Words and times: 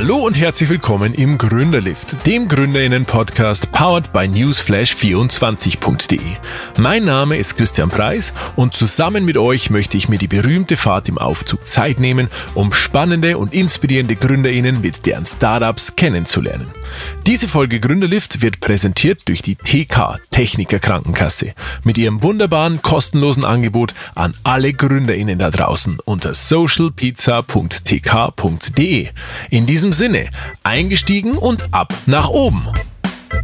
Hallo 0.00 0.18
und 0.18 0.34
herzlich 0.34 0.68
willkommen 0.68 1.12
im 1.12 1.38
Gründerlift, 1.38 2.24
dem 2.24 2.46
Gründerinnen-Podcast 2.46 3.72
powered 3.72 4.12
by 4.12 4.26
newsflash24.de. 4.26 6.20
Mein 6.78 7.04
Name 7.04 7.36
ist 7.36 7.56
Christian 7.56 7.88
Preis 7.88 8.32
und 8.54 8.74
zusammen 8.74 9.24
mit 9.24 9.36
euch 9.36 9.70
möchte 9.70 9.96
ich 9.96 10.08
mir 10.08 10.18
die 10.18 10.28
berühmte 10.28 10.76
Fahrt 10.76 11.08
im 11.08 11.18
Aufzug 11.18 11.66
Zeit 11.66 11.98
nehmen, 11.98 12.28
um 12.54 12.72
spannende 12.72 13.38
und 13.38 13.52
inspirierende 13.52 14.14
Gründerinnen 14.14 14.82
mit 14.82 15.04
deren 15.04 15.26
Startups 15.26 15.96
kennenzulernen. 15.96 16.68
Diese 17.26 17.48
Folge 17.48 17.80
Gründerlift 17.80 18.40
wird 18.40 18.60
präsentiert 18.60 19.26
durch 19.26 19.42
die 19.42 19.56
TK 19.56 20.20
Techniker 20.30 20.78
Krankenkasse 20.78 21.54
mit 21.82 21.98
ihrem 21.98 22.22
wunderbaren 22.22 22.82
kostenlosen 22.82 23.44
Angebot 23.44 23.94
an 24.14 24.34
alle 24.44 24.72
Gründerinnen 24.72 25.40
da 25.40 25.50
draußen 25.50 25.98
unter 26.04 26.34
socialpizza.tk.de. 26.34 29.08
In 29.50 29.66
diesem 29.66 29.87
Sinne, 29.92 30.30
eingestiegen 30.62 31.36
und 31.38 31.72
ab 31.72 31.94
nach 32.06 32.28
oben. 32.28 32.66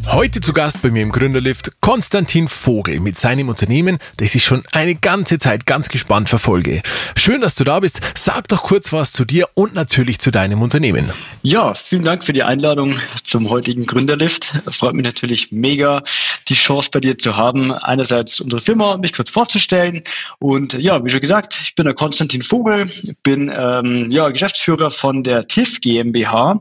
Heute 0.07 0.41
zu 0.41 0.53
Gast 0.53 0.83
bei 0.83 0.91
mir 0.91 1.03
im 1.03 1.11
Gründerlift 1.11 1.73
Konstantin 1.81 2.49
Vogel 2.49 3.01
mit 3.01 3.19
seinem 3.19 3.49
Unternehmen, 3.49 3.99
das 4.19 4.35
ich 4.35 4.45
schon 4.45 4.63
eine 4.73 4.95
ganze 4.95 5.39
Zeit 5.39 5.67
ganz 5.67 5.89
gespannt 5.89 6.29
verfolge. 6.29 6.83
Schön, 7.17 7.41
dass 7.41 7.55
du 7.55 7.65
da 7.65 7.81
bist. 7.81 8.01
Sag 8.15 8.49
doch 8.49 8.63
kurz 8.63 8.93
was 8.93 9.13
zu 9.13 9.25
dir 9.25 9.49
und 9.55 9.75
natürlich 9.75 10.21
zu 10.21 10.31
deinem 10.31 10.63
Unternehmen. 10.63 11.11
Ja, 11.43 11.75
vielen 11.75 12.05
Dank 12.05 12.25
für 12.25 12.33
die 12.33 12.43
Einladung 12.43 12.95
zum 13.23 13.51
heutigen 13.51 13.87
Gründerlift. 13.87 14.53
Freut 14.71 14.95
mich 14.95 15.05
natürlich 15.05 15.53
mega, 15.53 16.03
die 16.49 16.55
Chance 16.55 16.89
bei 16.93 17.01
dir 17.01 17.19
zu 17.19 17.37
haben, 17.37 17.73
einerseits 17.73 18.41
unsere 18.41 18.63
Firma, 18.63 18.97
mich 18.97 19.13
kurz 19.13 19.31
vorzustellen. 19.31 20.03
Und 20.39 20.75
ja, 20.75 21.05
wie 21.05 21.11
schon 21.11 21.21
gesagt, 21.21 21.59
ich 21.61 21.75
bin 21.75 21.85
der 21.85 21.95
Konstantin 21.95 22.43
Vogel, 22.43 22.89
bin 23.23 23.53
ähm, 23.55 24.11
ja, 24.11 24.29
Geschäftsführer 24.31 24.91
von 24.91 25.23
der 25.23 25.47
TIF 25.47 25.81
GmbH. 25.81 26.61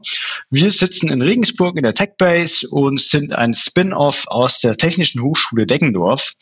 Wir 0.50 0.72
sitzen 0.72 1.10
in 1.10 1.22
Regensburg 1.22 1.78
in 1.78 1.84
der 1.84 1.94
TechBase 1.94 2.68
und 2.68 3.00
sind 3.00 3.23
ein 3.32 3.54
Spin-off 3.54 4.26
aus 4.28 4.58
der 4.60 4.76
Technischen 4.76 5.22
Hochschule 5.22 5.66
Deggendorf. 5.66 6.34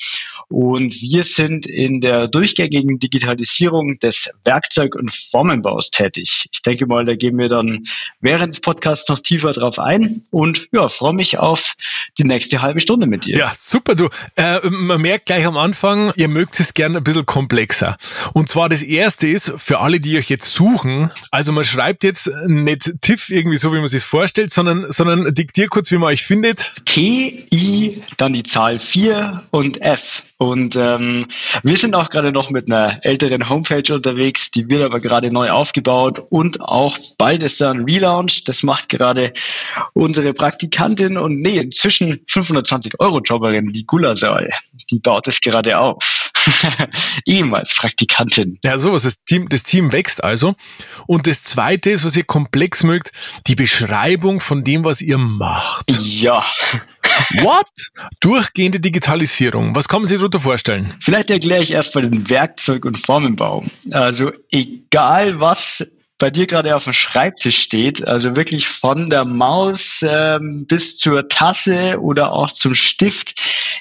Und 0.47 1.01
wir 1.01 1.23
sind 1.23 1.65
in 1.65 2.01
der 2.01 2.27
durchgängigen 2.27 2.99
Digitalisierung 2.99 3.99
des 3.99 4.29
Werkzeug- 4.43 4.95
und 4.95 5.11
Formenbaus 5.11 5.91
tätig. 5.91 6.47
Ich 6.51 6.61
denke 6.61 6.85
mal, 6.85 7.05
da 7.05 7.15
gehen 7.15 7.37
wir 7.37 7.49
dann 7.49 7.85
während 8.19 8.53
des 8.53 8.59
Podcasts 8.59 9.07
noch 9.09 9.19
tiefer 9.19 9.53
drauf 9.53 9.79
ein 9.79 10.23
und 10.29 10.67
ja, 10.71 10.89
freue 10.89 11.13
mich 11.13 11.37
auf 11.37 11.75
die 12.17 12.23
nächste 12.23 12.61
halbe 12.61 12.81
Stunde 12.81 13.07
mit 13.07 13.25
dir. 13.25 13.37
Ja, 13.37 13.51
super, 13.57 13.95
du. 13.95 14.09
Äh, 14.35 14.59
man 14.69 15.01
merkt 15.01 15.27
gleich 15.27 15.45
am 15.45 15.57
Anfang, 15.57 16.11
ihr 16.15 16.27
mögt 16.27 16.59
es 16.59 16.73
gerne 16.73 16.97
ein 16.97 17.03
bisschen 17.03 17.25
komplexer. 17.25 17.97
Und 18.33 18.49
zwar 18.49 18.69
das 18.69 18.81
erste 18.81 19.27
ist, 19.27 19.53
für 19.57 19.79
alle, 19.79 19.99
die 19.99 20.17
euch 20.17 20.29
jetzt 20.29 20.53
suchen, 20.53 21.09
also 21.31 21.51
man 21.51 21.65
schreibt 21.65 22.03
jetzt 22.03 22.29
nicht 22.45 22.91
TIFF 23.01 23.29
irgendwie 23.29 23.57
so, 23.57 23.73
wie 23.73 23.79
man 23.79 23.87
sich 23.87 24.03
vorstellt, 24.03 24.51
sondern, 24.51 24.91
sondern 24.91 25.33
diktier 25.33 25.67
kurz, 25.67 25.91
wie 25.91 25.97
man 25.97 26.09
euch 26.09 26.23
findet. 26.23 26.73
T, 26.85 27.47
I, 27.53 28.01
dann 28.17 28.33
die 28.33 28.43
Zahl 28.43 28.79
4 28.79 29.43
und 29.51 29.81
F. 29.81 30.23
Und 30.41 30.75
ähm, 30.75 31.27
wir 31.61 31.77
sind 31.77 31.95
auch 31.95 32.09
gerade 32.09 32.31
noch 32.31 32.49
mit 32.49 32.67
einer 32.67 33.05
älteren 33.05 33.47
Homepage 33.47 33.93
unterwegs, 33.93 34.49
die 34.49 34.67
wird 34.71 34.81
aber 34.81 34.99
gerade 34.99 35.31
neu 35.31 35.51
aufgebaut 35.51 36.25
und 36.31 36.61
auch 36.61 36.97
bald 37.19 37.43
ist 37.43 37.61
da 37.61 37.69
ein 37.69 37.83
Relaunch. 37.83 38.43
Das 38.45 38.63
macht 38.63 38.89
gerade 38.89 39.33
unsere 39.93 40.33
Praktikantin 40.33 41.15
und 41.19 41.35
nee, 41.35 41.59
inzwischen 41.59 42.21
520 42.27 42.99
Euro 42.99 43.19
Jobberin, 43.19 43.71
die 43.71 43.85
Gulasaal, 43.85 44.49
die 44.89 44.97
baut 44.97 45.27
es 45.27 45.41
gerade 45.41 45.77
auf. 45.77 46.20
Ehemals 47.25 47.75
Praktikantin. 47.75 48.59
Ja, 48.63 48.77
sowas. 48.77 49.03
Das 49.03 49.23
Team, 49.23 49.49
das 49.49 49.63
Team 49.63 49.91
wächst 49.91 50.23
also. 50.23 50.55
Und 51.07 51.27
das 51.27 51.43
zweite 51.43 51.89
ist, 51.89 52.05
was 52.05 52.15
ihr 52.15 52.23
komplex 52.23 52.83
mögt, 52.83 53.11
die 53.47 53.55
Beschreibung 53.55 54.39
von 54.39 54.63
dem, 54.63 54.83
was 54.83 55.01
ihr 55.01 55.17
macht. 55.17 55.85
Ja. 55.89 56.43
What? 57.41 57.67
Durchgehende 58.19 58.79
Digitalisierung. 58.79 59.75
Was 59.75 59.87
kann 59.87 60.01
man 60.01 60.07
sich 60.07 60.17
darunter 60.17 60.39
vorstellen? 60.39 60.93
Vielleicht 60.99 61.29
erkläre 61.29 61.63
ich 61.63 61.71
erst 61.71 61.95
mal 61.95 62.09
den 62.09 62.29
Werkzeug- 62.29 62.85
und 62.85 62.97
Formenbau. 62.97 63.65
Also 63.91 64.31
egal 64.49 65.39
was 65.39 65.85
bei 66.21 66.29
dir 66.29 66.45
gerade 66.45 66.75
auf 66.75 66.83
dem 66.83 66.93
Schreibtisch 66.93 67.57
steht, 67.57 68.07
also 68.07 68.35
wirklich 68.35 68.67
von 68.67 69.09
der 69.09 69.25
Maus 69.25 70.05
ähm, 70.07 70.67
bis 70.67 70.95
zur 70.95 71.27
Tasse 71.27 71.99
oder 71.99 72.31
auch 72.31 72.51
zum 72.51 72.75
Stift, 72.75 73.33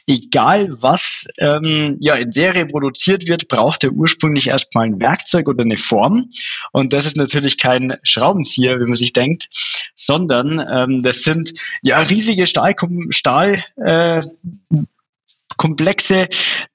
egal 0.06 0.68
was 0.70 1.28
ähm, 1.36 1.98
ja 2.00 2.14
in 2.14 2.32
Serie 2.32 2.64
produziert 2.64 3.28
wird, 3.28 3.48
braucht 3.48 3.84
er 3.84 3.92
ursprünglich 3.92 4.48
erstmal 4.48 4.86
ein 4.86 5.00
Werkzeug 5.02 5.50
oder 5.50 5.64
eine 5.64 5.76
Form. 5.76 6.30
Und 6.72 6.94
das 6.94 7.04
ist 7.04 7.18
natürlich 7.18 7.58
kein 7.58 7.98
Schraubenzieher, 8.04 8.80
wie 8.80 8.86
man 8.86 8.96
sich 8.96 9.12
denkt, 9.12 9.50
sondern 9.94 10.66
ähm, 10.66 11.02
das 11.02 11.24
sind 11.24 11.52
ja 11.82 11.98
riesige 12.00 12.46
Stahl, 12.46 12.74
Stahl 13.10 13.62
äh, 13.76 14.22
Komplexe, 15.60 16.26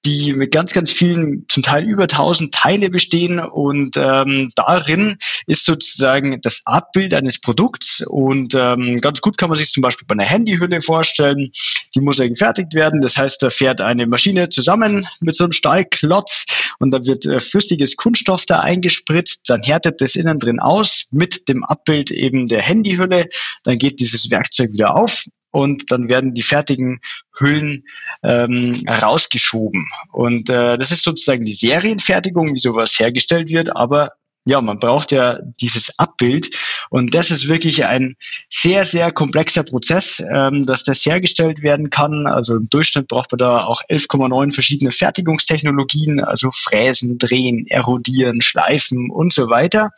die 0.06 0.34
mit 0.34 0.51
ganz, 0.51 0.72
ganz 0.72 0.91
vielen, 0.91 1.46
zum 1.50 1.63
Teil 1.63 1.85
über 1.85 2.03
1000 2.03 2.53
Teile 2.53 2.91
bestehen. 2.91 3.40
Und 3.40 3.97
ähm, 3.97 4.51
darin 4.56 5.18
ist 5.47 5.66
sozusagen 5.66 6.40
das 6.41 6.62
Abbild 6.66 7.16
eines 7.16 7.41
Produkts. 7.41 8.03
Und 8.07 8.53
ähm, 8.53 9.01
ganz 9.01 9.22
gut 9.22 9.40
kann 9.40 9.50
man 9.50 9.57
sich 9.57 9.72
zum 9.72 9.81
Beispiel 9.81 10.06
bei 10.07 10.13
einer 10.13 10.23
Handyhülle 10.23 10.81
vorstellen, 10.81 11.50
die 11.96 12.01
muss 12.01 12.19
ja 12.19 12.28
gefertigt 12.28 12.75
werden, 12.75 13.01
das 13.01 13.18
heißt, 13.18 13.41
da 13.41 13.50
fährt 13.50 13.81
eine 13.81 14.06
Maschine 14.06 14.50
zusammen 14.50 15.07
mit 15.19 15.35
so 15.35 15.46
einem 15.46 15.53
Stahlklotz 15.53 16.46
und 16.78 16.91
da 16.91 17.03
wird 17.06 17.25
äh, 17.25 17.40
flüssiges 17.40 17.96
Kunststoff 17.96 18.46
da 18.46 18.59
eingespritzt, 18.59 19.41
dann 19.47 19.63
härtet 19.63 20.02
das 20.02 20.16
innen 20.16 20.40
drin 20.40 20.59
aus 20.59 21.06
mit 21.09 21.47
dem 21.47 21.63
Abbild 21.63 22.12
eben 22.12 22.47
der 22.47 22.62
Handyhülle, 22.62 23.29
dann 23.63 23.79
geht 23.79 24.00
dieses 24.00 24.29
Werkzeug 24.29 24.73
wieder 24.73 24.96
auf 24.96 25.23
und 25.55 25.89
dann 25.89 26.09
werden 26.09 26.33
die 26.33 26.41
fertigen 26.41 26.99
Hüllen 27.39 27.85
ähm, 28.23 28.83
rausgeschoben. 28.89 29.88
Und 30.11 30.49
äh, 30.49 30.77
das 30.77 30.91
ist 30.91 31.03
sozusagen 31.03 31.45
die 31.45 31.53
Serienfertigung, 31.53 32.53
wie 32.53 32.59
sowas 32.59 32.99
hergestellt 32.99 33.47
wird, 33.47 33.73
aber 33.73 34.11
ja, 34.47 34.59
man 34.59 34.77
braucht 34.77 35.13
ja 35.13 35.39
dieses 35.61 35.97
Abbild 35.97 36.55
und 36.89 37.16
das 37.16 37.31
ist 37.31 37.47
wirklich 37.47 37.85
ein 37.85 38.16
sehr, 38.49 38.85
sehr 38.85 39.13
komplexer 39.13 39.63
Prozess, 39.63 40.21
ähm, 40.29 40.66
dass 40.66 40.83
das 40.83 41.05
hergestellt 41.05 41.63
werden 41.63 41.89
kann. 41.89 42.27
Also 42.27 42.57
im 42.57 42.69
Durchschnitt 42.69 43.07
braucht 43.07 43.31
man 43.31 43.39
da 43.39 43.63
auch 43.63 43.81
11,9 43.89 44.53
verschiedene 44.53 44.91
Fertigungstechnologien, 44.91 46.22
also 46.22 46.49
Fräsen, 46.51 47.17
Drehen, 47.17 47.66
Erodieren, 47.67 48.41
Schleifen 48.41 49.09
und 49.09 49.33
so 49.33 49.49
weiter. 49.49 49.91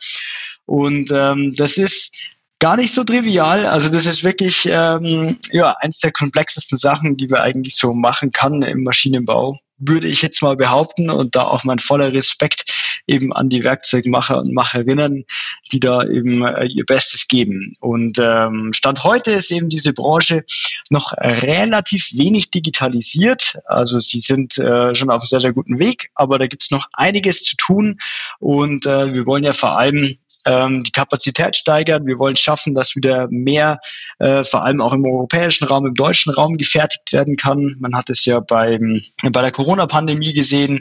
Und 0.66 1.10
ähm, 1.10 1.54
das 1.56 1.76
ist 1.76 2.14
gar 2.58 2.76
nicht 2.76 2.92
so 2.92 3.04
trivial. 3.04 3.66
Also 3.66 3.88
das 3.88 4.06
ist 4.06 4.24
wirklich 4.24 4.68
ähm, 4.70 5.38
ja 5.52 5.76
eins 5.80 5.98
der 5.98 6.12
komplexesten 6.12 6.78
Sachen, 6.78 7.16
die 7.16 7.28
man 7.28 7.40
eigentlich 7.40 7.76
so 7.76 7.92
machen 7.92 8.32
kann 8.32 8.62
im 8.62 8.82
Maschinenbau, 8.82 9.58
würde 9.78 10.08
ich 10.08 10.22
jetzt 10.22 10.42
mal 10.42 10.56
behaupten. 10.56 11.08
Und 11.10 11.36
da 11.36 11.44
auch 11.44 11.64
mein 11.64 11.78
voller 11.78 12.12
Respekt 12.12 12.64
eben 13.06 13.32
an 13.32 13.48
die 13.48 13.62
Werkzeugmacher 13.62 14.38
und 14.38 14.52
Macherinnen, 14.52 15.24
die 15.72 15.78
da 15.78 16.02
eben 16.02 16.44
äh, 16.44 16.66
ihr 16.66 16.84
Bestes 16.84 17.28
geben. 17.28 17.74
Und 17.80 18.18
ähm, 18.18 18.72
Stand 18.72 19.04
heute 19.04 19.32
ist 19.32 19.50
eben 19.50 19.68
diese 19.68 19.92
Branche 19.92 20.44
noch 20.90 21.12
relativ 21.12 22.10
wenig 22.14 22.50
digitalisiert. 22.50 23.58
Also 23.66 24.00
sie 24.00 24.20
sind 24.20 24.58
äh, 24.58 24.94
schon 24.96 25.10
auf 25.10 25.22
einem 25.22 25.28
sehr, 25.28 25.40
sehr 25.40 25.52
guten 25.52 25.78
Weg, 25.78 26.10
aber 26.14 26.38
da 26.38 26.48
gibt 26.48 26.64
es 26.64 26.70
noch 26.70 26.88
einiges 26.92 27.44
zu 27.44 27.56
tun. 27.56 27.98
Und 28.40 28.84
äh, 28.86 29.14
wir 29.14 29.26
wollen 29.26 29.44
ja 29.44 29.52
vor 29.52 29.78
allem 29.78 30.18
ähm, 30.48 30.82
die 30.82 30.92
Kapazität 30.92 31.56
steigern. 31.56 32.06
Wir 32.06 32.18
wollen 32.18 32.34
schaffen, 32.34 32.74
dass 32.74 32.96
wieder 32.96 33.28
mehr, 33.30 33.78
äh, 34.18 34.44
vor 34.44 34.64
allem 34.64 34.80
auch 34.80 34.94
im 34.94 35.04
europäischen 35.04 35.64
Raum, 35.64 35.86
im 35.86 35.94
deutschen 35.94 36.32
Raum 36.32 36.56
gefertigt 36.56 37.12
werden 37.12 37.36
kann. 37.36 37.76
Man 37.78 37.94
hat 37.94 38.08
es 38.08 38.24
ja 38.24 38.40
beim, 38.40 39.02
bei 39.30 39.42
der 39.42 39.52
Corona-Pandemie 39.52 40.32
gesehen, 40.32 40.80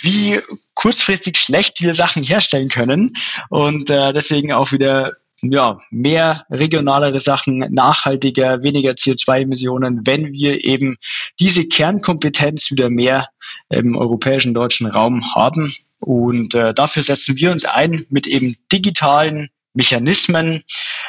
wie 0.00 0.40
kurzfristig 0.74 1.36
schlecht 1.36 1.80
wir 1.80 1.94
Sachen 1.94 2.22
herstellen 2.22 2.68
können 2.68 3.14
und 3.50 3.90
äh, 3.90 4.12
deswegen 4.12 4.52
auch 4.52 4.70
wieder 4.70 5.12
ja, 5.42 5.80
mehr 5.90 6.46
regionalere 6.50 7.20
Sachen, 7.20 7.58
nachhaltiger, 7.58 8.62
weniger 8.62 8.92
CO2-Emissionen, 8.92 10.02
wenn 10.04 10.32
wir 10.32 10.64
eben 10.64 10.96
diese 11.40 11.66
Kernkompetenz 11.66 12.70
wieder 12.70 12.88
mehr 12.90 13.26
im 13.68 13.96
europäischen 13.96 14.54
deutschen 14.54 14.86
Raum 14.86 15.34
haben. 15.34 15.74
Und 16.04 16.56
äh, 16.56 16.74
dafür 16.74 17.04
setzen 17.04 17.36
wir 17.36 17.52
uns 17.52 17.64
ein 17.64 18.04
mit 18.10 18.26
eben 18.26 18.56
digitalen 18.72 19.50
Mechanismen, 19.72 20.64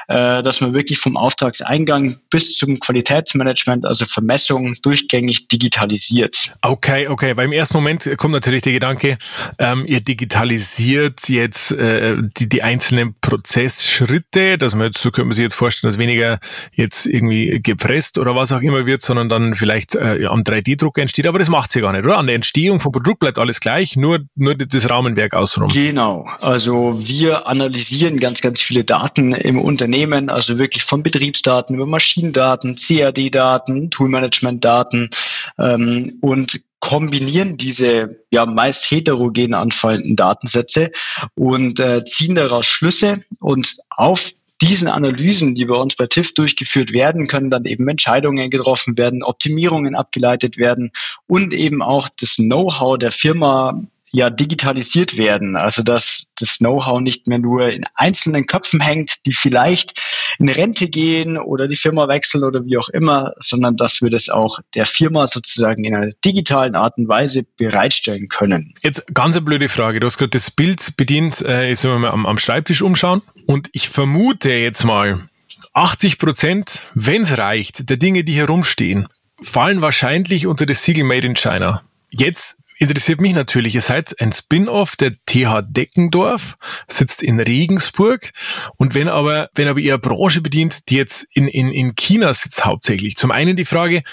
äh, 0.08 0.44
dass 0.44 0.62
man 0.62 0.74
wirklich 0.74 1.00
vom 1.00 1.18
Auftragseingang 1.18 2.18
bis 2.30 2.56
zum 2.56 2.80
Qualitätsmanagement, 2.80 3.86
also 3.86 4.06
Vermessung, 4.06 4.76
durchgängig 4.82 5.48
digitalisiert. 5.48 6.54
Okay, 6.62 7.08
okay. 7.08 7.34
Beim 7.34 7.52
ersten 7.52 7.78
Moment 7.78 8.10
kommt 8.18 8.34
natürlich 8.34 8.62
der 8.64 8.74
Gedanke, 8.74 9.18
ähm, 9.60 9.86
ihr 9.86 10.02
digitalisiert 10.02 11.30
jetzt 11.30 11.72
äh, 11.72 12.18
die, 12.38 12.50
die 12.50 12.64
einzelnen 12.64 13.16
Prozessschritte, 13.22 14.58
dass 14.58 14.76
man 14.76 14.88
jetzt, 14.88 15.00
so 15.00 15.12
könnte 15.12 15.28
man 15.28 15.36
sich 15.36 15.44
jetzt 15.44 15.56
vorstellen, 15.56 15.92
dass 15.92 15.98
weniger 15.98 16.40
jetzt 16.74 17.06
irgendwie 17.06 17.62
gepresst 17.62 18.18
oder 18.18 18.36
was 18.36 18.52
auch 18.52 18.62
immer 18.62 18.86
wird, 18.86 19.02
sondern 19.02 19.30
dann 19.30 19.56
vielleicht 19.56 19.96
äh, 19.96 20.26
am 20.26 20.42
3D-Drucker 20.42 21.02
entsteht. 21.02 21.28
Aber 21.28 21.40
das 21.40 21.50
macht 21.50 21.72
sie 21.72 21.82
gar 21.82 21.94
nicht, 21.94 22.06
oder? 22.06 22.18
An 22.18 22.28
der 22.28 22.36
Entstehung 22.36 22.80
vom 22.80 22.92
Produkt 22.92 23.20
bleibt 23.20 23.40
alles 23.40 23.60
gleich, 23.60 23.96
nur, 23.96 24.20
nur 24.36 24.56
das 24.56 24.90
Rahmenwerk 24.90 25.34
außenrum. 25.34 25.72
Genau. 25.72 26.28
Also 26.42 27.00
wir 27.00 27.48
analysieren 27.48 28.18
ganz, 28.18 28.42
ganz 28.42 28.62
viele 28.62 28.84
Daten 28.84 29.34
im 29.34 29.60
Unternehmen 29.60 29.93
Unternehmen, 29.94 30.30
also 30.32 30.58
wirklich 30.58 30.84
von 30.84 31.04
Betriebsdaten 31.04 31.76
über 31.76 31.86
Maschinendaten, 31.86 32.76
CAD-Daten, 32.76 33.92
Toolmanagement-Daten 33.92 35.12
ähm, 35.60 36.18
und 36.22 36.62
kombinieren 36.80 37.58
diese 37.58 38.18
ja 38.32 38.48
meist 38.48 38.90
heterogen 38.90 39.54
anfallenden 39.54 40.16
Datensätze 40.16 40.90
und 41.36 41.80
äh, 41.80 42.04
ziehen 42.06 42.34
daraus 42.34 42.66
Schlüsse 42.66 43.24
und 43.40 43.76
auf 43.92 44.32
diesen 44.62 44.88
Analysen, 44.88 45.54
die 45.54 45.66
bei 45.66 45.76
uns 45.76 45.96
bei 45.96 46.08
TIFF 46.08 46.34
durchgeführt 46.34 46.92
werden, 46.92 47.28
können 47.28 47.52
dann 47.52 47.66
eben 47.66 47.88
Entscheidungen 47.88 48.50
getroffen 48.50 48.98
werden, 48.98 49.22
Optimierungen 49.22 49.94
abgeleitet 49.94 50.58
werden 50.58 50.92
und 51.28 51.54
eben 51.54 51.84
auch 51.84 52.10
das 52.20 52.38
Know-how 52.38 52.98
der 52.98 53.12
Firma 53.12 53.80
ja 54.14 54.30
digitalisiert 54.30 55.18
werden. 55.18 55.58
Also 55.58 55.82
dass 55.82 56.28
das 56.40 56.60
Know-how 56.60 57.02
nicht 57.02 57.28
mehr 57.28 57.40
nur 57.40 57.70
in 57.70 57.84
einzelnen 57.96 58.46
Köpfen 58.46 58.80
hängt, 58.80 59.26
die 59.26 59.34
vielleicht 59.34 60.00
in 60.38 60.48
Rente 60.48 60.88
gehen 60.88 61.38
oder 61.38 61.68
die 61.68 61.76
Firma 61.76 62.08
wechseln 62.08 62.44
oder 62.44 62.64
wie 62.64 62.78
auch 62.78 62.90
immer, 62.90 63.34
sondern 63.40 63.76
dass 63.76 64.02
wir 64.02 64.12
das 64.12 64.30
auch 64.30 64.60
der 64.76 64.86
Firma 64.86 65.26
sozusagen 65.26 65.84
in 65.84 65.96
einer 65.96 66.12
digitalen 66.24 66.76
Art 66.76 66.98
und 66.98 67.08
Weise 67.08 67.44
bereitstellen 67.58 68.30
können. 68.30 68.76
Jetzt 68.84 69.14
ganz 69.14 69.36
eine 69.36 69.44
blöde 69.44 69.68
Frage. 69.68 70.00
Du 70.00 70.06
hast 70.06 70.20
gerade 70.20 70.30
das 70.30 70.52
Bild 70.52 70.96
bedient, 70.96 71.42
äh, 71.42 71.72
ich 71.72 71.80
soll 71.80 71.98
mal 71.98 72.12
am, 72.12 72.28
am 72.28 72.38
Schreibtisch 72.38 72.84
umschauen 72.84 73.24
und 73.48 73.70
ich 73.74 73.90
vermute 73.90 74.52
jetzt 74.52 74.84
mal, 74.84 75.28
80 75.74 76.20
Prozent, 76.20 76.82
wenn 76.94 77.24
es 77.24 77.36
reicht, 77.36 77.90
der 77.90 77.98
Dinge, 77.98 78.24
die 78.24 78.34
hier 78.34 78.46
rumstehen, 78.46 79.08
fallen 79.42 79.82
wahrscheinlich 79.82 80.46
unter 80.46 80.68
das 80.68 80.84
Siegel 80.84 81.04
Made 81.04 81.26
in 81.26 81.36
China. 81.36 81.82
Jetzt 82.12 82.60
interessiert 82.78 83.22
mich 83.22 83.34
natürlich, 83.34 83.76
ihr 83.76 83.82
seid 83.82 84.20
ein 84.20 84.32
Spin-off 84.32 84.96
der 84.96 85.14
TH 85.26 85.62
Deckendorf, 85.68 86.58
sitzt 86.88 87.24
in 87.24 87.40
Regensburg 87.40 88.32
und 88.78 88.96
wenn 88.96 89.10
aber, 89.10 89.50
wenn 89.56 89.68
aber 89.68 89.80
ihr 89.80 89.98
Branche 89.98 90.42
bedient, 90.42 90.90
die 90.90 90.96
jetzt 90.96 91.28
in, 91.34 91.48
in, 91.48 91.72
in 91.72 91.96
China 91.96 92.34
sitzt 92.34 92.66
hauptsächlich. 92.66 93.16
Zum 93.18 93.32
einen 93.32 93.56
die 93.56 93.66
Frage, 93.66 94.04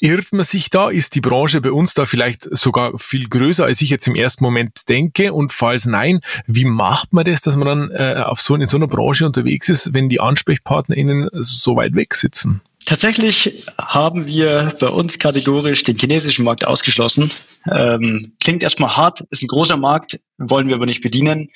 irrt 0.00 0.32
man 0.32 0.44
sich 0.44 0.70
da? 0.70 0.88
Ist 0.88 1.14
die 1.14 1.20
Branche 1.20 1.60
bei 1.60 1.72
uns 1.72 1.94
da 1.94 2.06
vielleicht 2.06 2.44
sogar 2.56 2.98
viel 2.98 3.28
größer, 3.28 3.64
als 3.64 3.80
ich 3.80 3.90
jetzt 3.90 4.06
im 4.06 4.14
ersten 4.14 4.44
Moment 4.44 4.88
denke? 4.88 5.32
Und 5.32 5.52
falls 5.52 5.84
nein, 5.84 6.20
wie 6.46 6.64
macht 6.64 7.12
man 7.12 7.24
das, 7.24 7.40
dass 7.40 7.56
man 7.56 7.66
dann 7.66 7.90
äh, 7.90 8.22
auf 8.22 8.40
so, 8.40 8.54
in 8.54 8.66
so 8.66 8.76
einer 8.76 8.88
Branche 8.88 9.26
unterwegs 9.26 9.68
ist, 9.68 9.94
wenn 9.94 10.08
die 10.08 10.20
AnsprechpartnerInnen 10.20 11.28
so 11.32 11.76
weit 11.76 11.94
weg 11.94 12.14
sitzen? 12.14 12.62
Tatsächlich 12.86 13.66
haben 13.78 14.26
wir 14.26 14.74
bei 14.80 14.88
uns 14.88 15.18
kategorisch 15.18 15.82
den 15.84 15.96
chinesischen 15.96 16.44
Markt 16.44 16.66
ausgeschlossen. 16.66 17.30
Ähm, 17.70 18.32
klingt 18.42 18.62
erstmal 18.62 18.96
hart, 18.96 19.20
ist 19.30 19.42
ein 19.42 19.48
großer 19.48 19.76
Markt, 19.76 20.18
wollen 20.38 20.66
wir 20.66 20.76
aber 20.76 20.86
nicht 20.86 21.02
bedienen. 21.02 21.50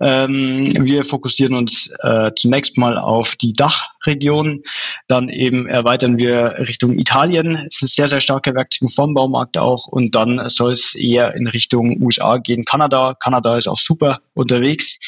Ähm, 0.00 0.74
wir 0.86 1.04
fokussieren 1.04 1.54
uns 1.54 1.90
äh, 2.02 2.30
zunächst 2.34 2.78
mal 2.78 2.96
auf 2.96 3.36
die 3.36 3.52
Dachregion, 3.52 4.62
dann 5.08 5.28
eben 5.28 5.66
erweitern 5.66 6.16
wir 6.16 6.54
Richtung 6.58 6.98
Italien. 6.98 7.66
Es 7.68 7.76
ist 7.76 7.82
ein 7.82 7.88
sehr, 7.88 8.08
sehr 8.08 8.20
starker 8.20 8.54
Werkzeug- 8.54 8.82
und 8.82 8.94
Formbaumarkt 8.94 9.58
auch 9.58 9.86
und 9.86 10.14
dann 10.14 10.48
soll 10.48 10.72
es 10.72 10.94
eher 10.94 11.34
in 11.34 11.46
Richtung 11.46 12.02
USA 12.02 12.38
gehen, 12.38 12.64
Kanada. 12.64 13.14
Kanada 13.20 13.58
ist 13.58 13.68
auch 13.68 13.78
super 13.78 14.20
unterwegs 14.32 14.98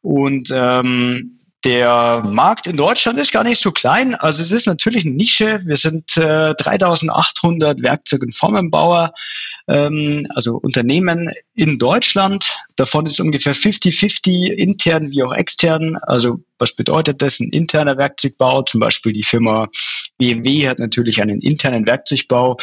und 0.00 0.48
ähm, 0.52 1.38
der 1.64 2.22
Markt 2.24 2.66
in 2.68 2.76
Deutschland 2.76 3.18
ist 3.18 3.32
gar 3.32 3.42
nicht 3.42 3.60
so 3.60 3.72
klein. 3.72 4.14
Also 4.14 4.42
es 4.42 4.52
ist 4.52 4.66
natürlich 4.66 5.04
eine 5.04 5.16
Nische. 5.16 5.60
Wir 5.64 5.76
sind 5.76 6.16
äh, 6.16 6.54
3800 6.54 7.82
Werkzeug- 7.82 8.22
und 8.22 8.34
Formenbauer, 8.34 9.12
ähm, 9.66 10.26
also 10.34 10.56
Unternehmen 10.56 11.32
in 11.54 11.78
Deutschland. 11.78 12.56
Davon 12.76 13.06
ist 13.06 13.18
ungefähr 13.18 13.56
50-50 13.56 14.52
intern 14.52 15.10
wie 15.10 15.24
auch 15.24 15.34
extern. 15.34 15.96
Also 16.02 16.40
was 16.58 16.72
bedeutet 16.72 17.22
das? 17.22 17.40
Ein 17.40 17.50
interner 17.50 17.96
Werkzeugbau, 17.96 18.62
zum 18.62 18.80
Beispiel 18.80 19.12
die 19.12 19.24
Firma 19.24 19.68
BMW 20.18 20.68
hat 20.68 20.78
natürlich 20.78 21.20
einen 21.20 21.40
internen 21.40 21.86
Werkzeugbau, 21.86 22.56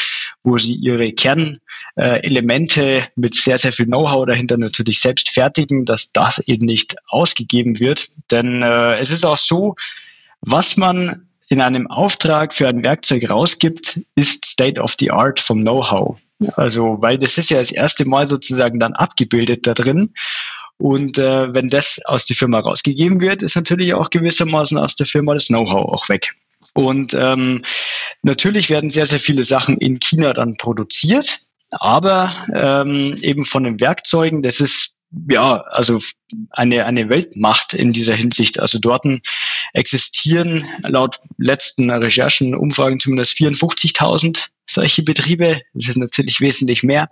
wo 0.46 0.58
sie 0.58 0.76
ihre 0.76 1.12
Kernelemente 1.12 3.08
mit 3.16 3.36
sehr, 3.36 3.58
sehr 3.58 3.74
viel 3.74 3.88
Know-how 3.88 4.26
dahinter 4.26 4.58
natürlich 4.58 5.02
selbst 5.02 5.30
fertigen, 5.30 5.86
dass 5.86 6.12
das 6.14 6.40
eben 6.40 6.66
nicht 6.66 6.96
ausgegeben 7.10 7.80
wird. 7.80 8.10
Denn 8.32 8.62
äh, 8.62 8.96
es 8.96 9.10
ist 9.10 9.26
auch 9.26 9.38
so, 9.38 9.76
was 10.42 10.78
man 10.78 11.28
in 11.50 11.62
einem 11.62 11.88
Auftrag 11.88 12.54
für 12.54 12.68
ein 12.68 12.84
Werkzeug 12.84 13.30
rausgibt, 13.30 14.00
ist 14.16 14.46
State 14.46 14.80
of 14.80 14.96
the 15.00 15.12
Art 15.12 15.40
vom 15.40 15.62
Know-how. 15.62 16.18
Also, 16.56 16.98
weil 17.00 17.18
das 17.18 17.38
ist 17.38 17.50
ja 17.50 17.60
das 17.60 17.72
erste 17.72 18.06
Mal 18.06 18.28
sozusagen 18.28 18.80
dann 18.80 18.94
abgebildet 18.94 19.66
da 19.66 19.74
drin. 19.74 20.14
Und 20.78 21.18
äh, 21.18 21.54
wenn 21.54 21.70
das 21.70 22.00
aus 22.06 22.26
der 22.26 22.36
Firma 22.36 22.60
rausgegeben 22.60 23.22
wird, 23.22 23.42
ist 23.42 23.56
natürlich 23.56 23.94
auch 23.94 24.10
gewissermaßen 24.10 24.78
aus 24.78 24.96
der 24.96 25.06
Firma 25.06 25.34
das 25.34 25.48
Know-how 25.48 25.94
auch 25.94 26.10
weg. 26.10 26.36
Und 26.76 27.14
ähm, 27.14 27.64
natürlich 28.22 28.70
werden 28.70 28.90
sehr, 28.90 29.06
sehr 29.06 29.20
viele 29.20 29.44
Sachen 29.44 29.78
in 29.78 30.00
China 30.00 30.34
dann 30.34 30.58
produziert, 30.58 31.40
aber 31.72 32.32
ähm, 32.54 33.18
eben 33.22 33.46
von 33.46 33.64
den 33.64 33.80
Werkzeugen, 33.80 34.44
das 34.44 34.60
ist 34.60 34.92
ja, 35.30 35.62
also 35.62 36.00
eine, 36.50 36.86
eine 36.86 37.10
Weltmacht 37.10 37.74
in 37.74 37.94
dieser 37.94 38.16
Hinsicht. 38.16 38.60
Also 38.60 38.80
dort 38.80 39.06
existieren 39.74 40.68
laut 40.82 41.20
letzten 41.38 41.90
Recherchen, 41.90 42.56
Umfragen 42.56 43.00
zumindest 43.00 43.38
54.000 43.38 44.48
solche 44.70 45.04
Betriebe. 45.04 45.62
Das 45.74 45.90
ist 45.90 45.98
natürlich 45.98 46.42
wesentlich 46.42 46.84
mehr. 46.84 47.08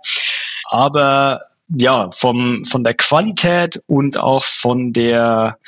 Aber 0.64 1.46
ja, 1.68 2.10
vom, 2.10 2.64
von 2.64 2.84
der 2.84 2.94
Qualität 2.94 3.80
und 3.86 4.18
auch 4.18 4.44
von 4.44 4.92
der 4.92 5.58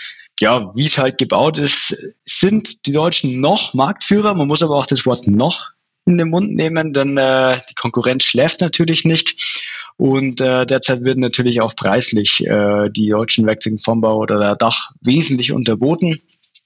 ja, 0.41 0.73
wie 0.75 0.87
es 0.87 0.99
halt 0.99 1.19
gebaut 1.19 1.59
ist, 1.59 1.97
sind 2.27 2.87
die 2.87 2.93
Deutschen 2.93 3.41
noch 3.41 3.75
Marktführer. 3.75 4.35
Man 4.35 4.49
muss 4.49 4.63
aber 4.63 4.77
auch 4.77 4.87
das 4.87 5.07
Wort 5.07 5.27
noch 5.27 5.71
in 6.05 6.19
den 6.19 6.31
Mund 6.31 6.55
nehmen, 6.55 6.93
denn 6.93 7.17
äh, 7.17 7.61
die 7.69 7.75
Konkurrenz 7.75 8.25
schläft 8.25 8.61
natürlich 8.61 9.05
nicht. 9.05 9.65
Und 9.97 10.41
äh, 10.41 10.67
derzeit 10.67 11.05
wird 11.05 11.19
natürlich 11.19 11.61
auch 11.63 11.75
preislich 11.75 12.45
äh, 12.47 12.91
die 12.91 13.09
deutschen 13.09 13.47
Werkzeugenformbau 13.47 14.19
oder 14.19 14.39
der 14.39 14.57
Dach 14.57 14.91
wesentlich 15.01 15.53
unterboten. 15.53 16.21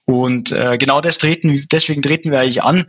Und 0.05 0.51
äh, 0.51 0.77
genau 0.77 0.99
das 0.99 1.17
treten, 1.17 1.65
deswegen 1.71 2.01
treten 2.01 2.31
wir 2.31 2.39
eigentlich 2.41 2.63
an, 2.63 2.85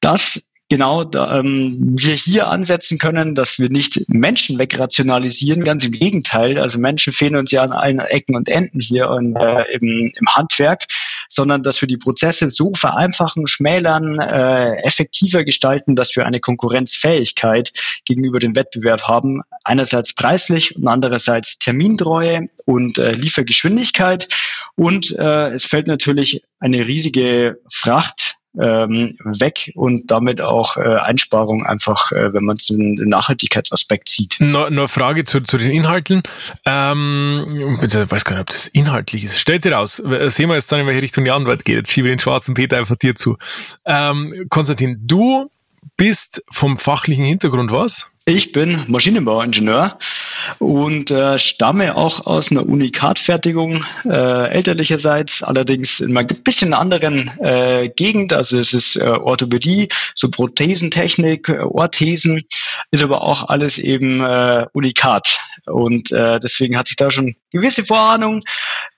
dass 0.00 0.42
genau 0.70 1.02
ähm, 1.02 1.76
wir 1.80 2.14
hier 2.14 2.48
ansetzen 2.48 2.98
können, 2.98 3.34
dass 3.34 3.58
wir 3.58 3.68
nicht 3.68 4.04
Menschen 4.08 4.58
wegrationalisieren, 4.58 5.64
ganz 5.64 5.84
im 5.84 5.92
Gegenteil. 5.92 6.58
Also 6.58 6.78
Menschen 6.78 7.12
fehlen 7.12 7.36
uns 7.36 7.50
ja 7.50 7.62
an 7.62 7.72
allen 7.72 7.98
Ecken 7.98 8.36
und 8.36 8.48
Enden 8.48 8.80
hier 8.80 9.10
und, 9.10 9.36
äh, 9.36 9.64
im, 9.72 10.12
im 10.14 10.26
Handwerk, 10.28 10.86
sondern 11.28 11.62
dass 11.64 11.80
wir 11.80 11.88
die 11.88 11.96
Prozesse 11.96 12.48
so 12.48 12.72
vereinfachen, 12.72 13.48
schmälern, 13.48 14.20
äh, 14.20 14.76
effektiver 14.84 15.44
gestalten, 15.44 15.96
dass 15.96 16.14
wir 16.14 16.24
eine 16.24 16.40
Konkurrenzfähigkeit 16.40 17.72
gegenüber 18.04 18.38
dem 18.38 18.54
Wettbewerb 18.54 19.02
haben. 19.08 19.42
Einerseits 19.64 20.14
preislich 20.14 20.76
und 20.76 20.86
andererseits 20.86 21.58
Termintreue 21.58 22.48
und 22.64 22.96
äh, 22.96 23.12
Liefergeschwindigkeit. 23.12 24.28
Und 24.76 25.10
äh, 25.18 25.50
es 25.50 25.64
fällt 25.64 25.88
natürlich 25.88 26.42
eine 26.60 26.86
riesige 26.86 27.58
Fracht 27.68 28.36
ähm, 28.58 29.16
weg 29.24 29.72
und 29.74 30.10
damit 30.10 30.40
auch 30.40 30.76
äh, 30.76 30.96
Einsparung 30.96 31.64
einfach, 31.64 32.10
äh, 32.12 32.32
wenn 32.32 32.44
man 32.44 32.56
den, 32.56 32.96
den 32.96 33.08
Nachhaltigkeitsaspekt 33.08 34.08
sieht. 34.08 34.36
Nur, 34.40 34.70
nur 34.70 34.88
Frage 34.88 35.24
zu, 35.24 35.40
zu 35.40 35.58
den 35.58 35.70
Inhalten. 35.70 36.22
Ähm, 36.64 37.46
ich 37.82 37.94
weiß 37.94 38.24
gar 38.24 38.34
nicht, 38.34 38.40
ob 38.40 38.46
das 38.48 38.66
inhaltlich 38.68 39.24
ist. 39.24 39.38
Stellt 39.38 39.62
sich 39.62 39.72
raus. 39.72 39.96
Sehen 39.96 40.48
wir 40.48 40.56
jetzt 40.56 40.70
dann, 40.72 40.80
in 40.80 40.86
welche 40.86 41.02
Richtung 41.02 41.24
die 41.24 41.30
Antwort 41.30 41.64
geht. 41.64 41.76
Jetzt 41.76 41.92
schiebe 41.92 42.08
ich 42.08 42.12
den 42.14 42.20
schwarzen 42.20 42.54
Peter 42.54 42.76
einfach 42.76 42.96
dir 42.96 43.14
zu. 43.14 43.36
Ähm, 43.84 44.46
Konstantin, 44.48 44.98
du 45.00 45.50
bist 45.96 46.42
vom 46.50 46.78
fachlichen 46.78 47.24
Hintergrund 47.24 47.70
was? 47.72 48.10
Ich 48.30 48.52
bin 48.52 48.84
Maschinenbauingenieur 48.86 49.98
und 50.60 51.10
äh, 51.10 51.36
stamme 51.36 51.96
auch 51.96 52.26
aus 52.26 52.52
einer 52.52 52.64
Unikatfertigung 52.64 53.84
äh, 54.04 54.50
elterlicherseits, 54.50 55.42
allerdings 55.42 55.98
in 55.98 56.16
einer 56.16 56.28
bisschen 56.28 56.72
anderen 56.72 57.32
äh, 57.40 57.88
Gegend. 57.88 58.32
Also 58.32 58.56
es 58.58 58.72
ist 58.72 58.94
äh, 58.94 59.00
Orthopädie, 59.00 59.88
so 60.14 60.30
Prothesentechnik, 60.30 61.48
äh, 61.48 61.58
Orthesen, 61.58 62.44
ist 62.92 63.02
aber 63.02 63.22
auch 63.22 63.48
alles 63.48 63.78
eben 63.78 64.20
äh, 64.20 64.64
Unikat. 64.74 65.40
Und 65.66 66.12
äh, 66.12 66.38
deswegen 66.38 66.78
hatte 66.78 66.90
ich 66.90 66.96
da 66.96 67.10
schon 67.10 67.34
gewisse 67.50 67.84
Vorahnung 67.84 68.44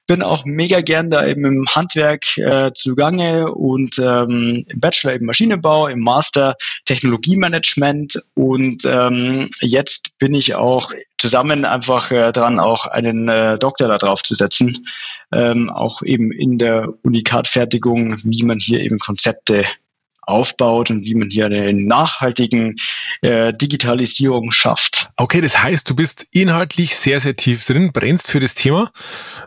bin 0.06 0.22
auch 0.22 0.44
mega 0.44 0.80
gern 0.80 1.10
da 1.10 1.26
eben 1.26 1.44
im 1.44 1.66
Handwerk 1.68 2.36
äh, 2.36 2.72
zugange 2.74 3.52
und 3.52 3.98
ähm, 3.98 4.64
im 4.68 4.80
Bachelor 4.80 5.14
eben 5.14 5.26
Maschinenbau, 5.26 5.86
im 5.86 6.00
Master 6.00 6.56
Technologiemanagement 6.84 8.22
und 8.34 8.84
ähm, 8.84 9.48
jetzt 9.60 10.18
bin 10.18 10.34
ich 10.34 10.54
auch 10.54 10.92
zusammen 11.18 11.64
einfach 11.64 12.10
äh, 12.10 12.32
dran, 12.32 12.58
auch 12.58 12.86
einen 12.86 13.28
äh, 13.28 13.58
Doktor 13.58 13.88
da 13.88 13.98
drauf 13.98 14.22
zu 14.22 14.34
setzen, 14.34 14.84
ähm, 15.32 15.70
auch 15.70 16.02
eben 16.02 16.32
in 16.32 16.58
der 16.58 16.88
Unikatfertigung, 17.02 18.16
wie 18.24 18.44
man 18.44 18.58
hier 18.58 18.80
eben 18.80 18.98
Konzepte 18.98 19.64
aufbaut 20.22 20.90
und 20.90 21.02
wie 21.02 21.14
man 21.14 21.30
hier 21.30 21.46
eine 21.46 21.72
nachhaltigen 21.72 22.76
äh, 23.22 23.52
Digitalisierung 23.52 24.52
schafft. 24.52 25.01
Okay, 25.16 25.40
das 25.40 25.62
heißt, 25.62 25.88
du 25.88 25.94
bist 25.94 26.26
inhaltlich 26.30 26.96
sehr, 26.96 27.20
sehr 27.20 27.36
tief 27.36 27.64
drin, 27.66 27.92
brennst 27.92 28.30
für 28.30 28.40
das 28.40 28.54
Thema. 28.54 28.92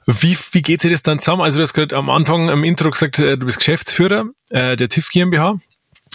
Wie, 0.06 0.38
wie 0.52 0.62
geht 0.62 0.82
sich 0.82 0.92
das 0.92 1.02
dann 1.02 1.20
zusammen? 1.20 1.42
Also 1.42 1.58
du 1.58 1.64
hast 1.64 1.74
gerade 1.74 1.96
am 1.96 2.10
Anfang 2.10 2.50
im 2.50 2.64
Intro 2.64 2.92
gesagt, 2.92 3.20
äh, 3.20 3.38
du 3.38 3.46
bist 3.46 3.58
Geschäftsführer 3.58 4.26
äh, 4.50 4.76
der 4.76 4.90
TIF 4.90 5.10
GmbH. 5.10 5.60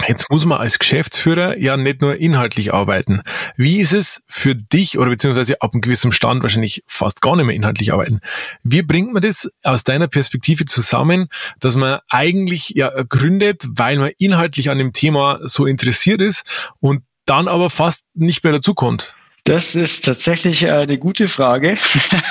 Jetzt 0.08 0.30
muss 0.30 0.44
man 0.44 0.58
als 0.58 0.78
Geschäftsführer 0.78 1.58
ja 1.58 1.76
nicht 1.76 2.00
nur 2.00 2.16
inhaltlich 2.16 2.72
arbeiten. 2.72 3.22
Wie 3.56 3.80
ist 3.80 3.92
es 3.92 4.22
für 4.28 4.54
dich 4.54 4.98
oder 4.98 5.10
beziehungsweise 5.10 5.60
ab 5.60 5.74
einem 5.74 5.82
gewissen 5.82 6.12
Stand 6.12 6.42
wahrscheinlich 6.42 6.84
fast 6.86 7.20
gar 7.20 7.36
nicht 7.36 7.44
mehr 7.44 7.56
inhaltlich 7.56 7.92
arbeiten? 7.92 8.20
Wie 8.62 8.82
bringt 8.82 9.12
man 9.12 9.22
das 9.22 9.50
aus 9.62 9.84
deiner 9.84 10.08
Perspektive 10.08 10.64
zusammen, 10.64 11.28
dass 11.58 11.76
man 11.76 11.98
eigentlich 12.08 12.70
ja 12.70 12.90
gründet, 13.02 13.66
weil 13.68 13.98
man 13.98 14.12
inhaltlich 14.16 14.70
an 14.70 14.78
dem 14.78 14.92
Thema 14.92 15.40
so 15.42 15.66
interessiert 15.66 16.22
ist 16.22 16.44
und 16.78 17.02
dann 17.26 17.48
aber 17.48 17.68
fast 17.68 18.06
nicht 18.14 18.42
mehr 18.42 18.54
dazukommt? 18.54 19.14
Das 19.50 19.74
ist 19.74 20.04
tatsächlich 20.04 20.70
eine 20.70 20.96
gute 20.96 21.26
Frage. 21.26 21.76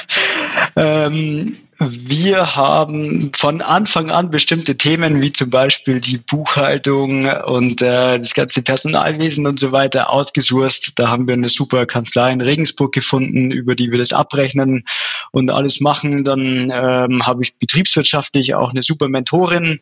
ähm, 0.78 1.58
wir 1.80 2.58
haben 2.58 3.32
von 3.34 3.62
Anfang 3.62 4.12
an 4.12 4.30
bestimmte 4.30 4.76
Themen 4.76 5.22
wie 5.22 5.32
zum 5.32 5.50
Beispiel 5.50 6.02
die 6.02 6.18
Buchhaltung 6.18 7.26
und 7.26 7.82
äh, 7.82 8.20
das 8.20 8.34
ganze 8.34 8.62
Personalwesen 8.62 9.48
und 9.48 9.58
so 9.60 9.72
weiter 9.72 10.12
outgesourced. 10.12 10.92
Da 11.00 11.08
haben 11.08 11.28
wir 11.28 11.36
eine 11.36 11.48
super 11.48 11.86
Kanzlei 11.86 12.34
in 12.34 12.42
Regensburg 12.42 12.92
gefunden, 12.92 13.52
über 13.52 13.76
die 13.76 13.92
wir 13.92 13.98
das 13.98 14.12
abrechnen 14.12 14.84
und 15.32 15.50
alles 15.50 15.80
machen. 15.80 16.26
Dann 16.26 16.70
ähm, 16.70 17.26
habe 17.26 17.44
ich 17.44 17.56
betriebswirtschaftlich 17.56 18.56
auch 18.56 18.72
eine 18.72 18.84
super 18.84 19.08
Mentorin 19.08 19.80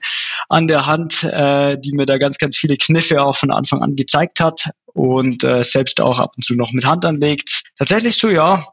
an 0.49 0.67
der 0.67 0.85
Hand, 0.85 1.23
äh, 1.23 1.79
die 1.79 1.93
mir 1.93 2.05
da 2.05 2.19
ganz, 2.19 2.37
ganz 2.37 2.57
viele 2.57 2.77
Kniffe 2.77 3.23
auch 3.23 3.35
von 3.35 3.49
Anfang 3.49 3.81
an 3.81 3.95
gezeigt 3.95 4.39
hat 4.39 4.69
und 4.93 5.43
äh, 5.43 5.63
selbst 5.63 5.99
auch 5.99 6.19
ab 6.19 6.33
und 6.37 6.43
zu 6.43 6.53
noch 6.53 6.71
mit 6.73 6.85
Hand 6.85 7.05
anlegt. 7.05 7.63
Tatsächlich 7.75 8.17
so, 8.17 8.29
ja, 8.29 8.63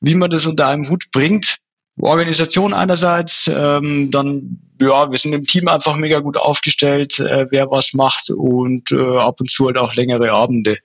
wie 0.00 0.16
man 0.16 0.30
das 0.30 0.46
unter 0.46 0.66
einem 0.66 0.88
Hut 0.88 1.04
bringt, 1.12 1.58
Organisation 2.02 2.74
einerseits, 2.74 3.50
ähm, 3.52 4.10
dann 4.10 4.58
ja, 4.86 5.10
wir 5.10 5.18
sind 5.18 5.32
im 5.32 5.46
Team 5.46 5.68
einfach 5.68 5.96
mega 5.96 6.20
gut 6.20 6.36
aufgestellt, 6.36 7.18
äh, 7.18 7.46
wer 7.50 7.70
was 7.70 7.92
macht 7.92 8.30
und 8.30 8.92
äh, 8.92 9.18
ab 9.18 9.40
und 9.40 9.50
zu 9.50 9.66
halt 9.66 9.78
auch 9.78 9.94
längere 9.94 10.32
Abende. 10.32 10.78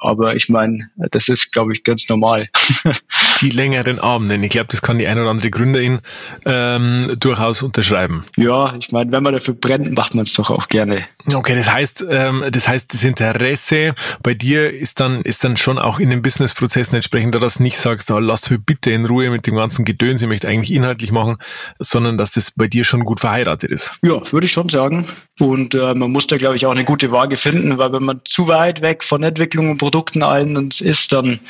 Aber 0.00 0.36
ich 0.36 0.48
meine, 0.48 0.90
das 0.96 1.28
ist, 1.28 1.50
glaube 1.50 1.72
ich, 1.72 1.82
ganz 1.82 2.08
normal. 2.08 2.48
die 3.40 3.50
längeren 3.50 3.98
Abende, 3.98 4.36
ich 4.36 4.50
glaube, 4.50 4.68
das 4.70 4.80
kann 4.80 4.98
die 4.98 5.08
eine 5.08 5.22
oder 5.22 5.30
andere 5.30 5.50
Gründerin 5.50 5.98
ähm, 6.44 7.16
durchaus 7.18 7.64
unterschreiben. 7.64 8.24
Ja, 8.36 8.74
ich 8.78 8.92
meine, 8.92 9.10
wenn 9.10 9.24
man 9.24 9.32
dafür 9.32 9.54
brennt, 9.54 9.92
macht 9.96 10.14
man 10.14 10.24
es 10.24 10.34
doch 10.34 10.50
auch 10.50 10.68
gerne. 10.68 11.04
Okay, 11.26 11.56
das 11.56 11.72
heißt, 11.72 12.06
ähm, 12.08 12.44
das 12.52 12.68
heißt, 12.68 12.94
das 12.94 13.02
Interesse 13.02 13.96
bei 14.22 14.34
dir 14.34 14.72
ist 14.72 15.00
dann 15.00 15.22
ist 15.22 15.42
dann 15.42 15.56
schon 15.56 15.80
auch 15.80 15.98
in 15.98 16.10
den 16.10 16.22
Businessprozessen 16.22 16.94
entsprechend, 16.94 17.34
dass 17.34 17.56
du 17.56 17.64
nicht 17.64 17.78
sagst, 17.78 18.08
oh, 18.12 18.20
lass 18.20 18.50
mir 18.50 18.58
bitte 18.58 18.92
in 18.92 19.04
Ruhe 19.04 19.30
mit 19.30 19.48
dem 19.48 19.56
ganzen 19.56 19.84
Gedöns, 19.84 20.22
ich 20.22 20.28
möchte 20.28 20.46
eigentlich 20.46 20.72
inhaltlich 20.72 21.10
machen, 21.10 21.38
sondern 21.80 22.18
dass 22.18 22.32
das 22.32 22.52
bei 22.52 22.68
dir 22.68 22.84
schon 22.84 23.04
gut 23.04 23.18
verheiratet 23.18 23.37
verheiratet 23.38 23.70
ist. 23.70 23.94
Ja, 24.02 24.20
würde 24.32 24.46
ich 24.46 24.52
schon 24.52 24.68
sagen. 24.68 25.06
Und 25.38 25.74
äh, 25.74 25.94
man 25.94 26.10
muss 26.10 26.26
da, 26.26 26.36
glaube 26.36 26.56
ich, 26.56 26.66
auch 26.66 26.72
eine 26.72 26.84
gute 26.84 27.12
Waage 27.12 27.36
finden, 27.36 27.78
weil 27.78 27.92
wenn 27.92 28.04
man 28.04 28.20
zu 28.24 28.48
weit 28.48 28.82
weg 28.82 29.04
von 29.04 29.22
Entwicklung 29.22 29.70
und 29.70 29.78
Produkten 29.78 30.22
allen 30.22 30.70
ist, 30.80 31.12
dann 31.12 31.40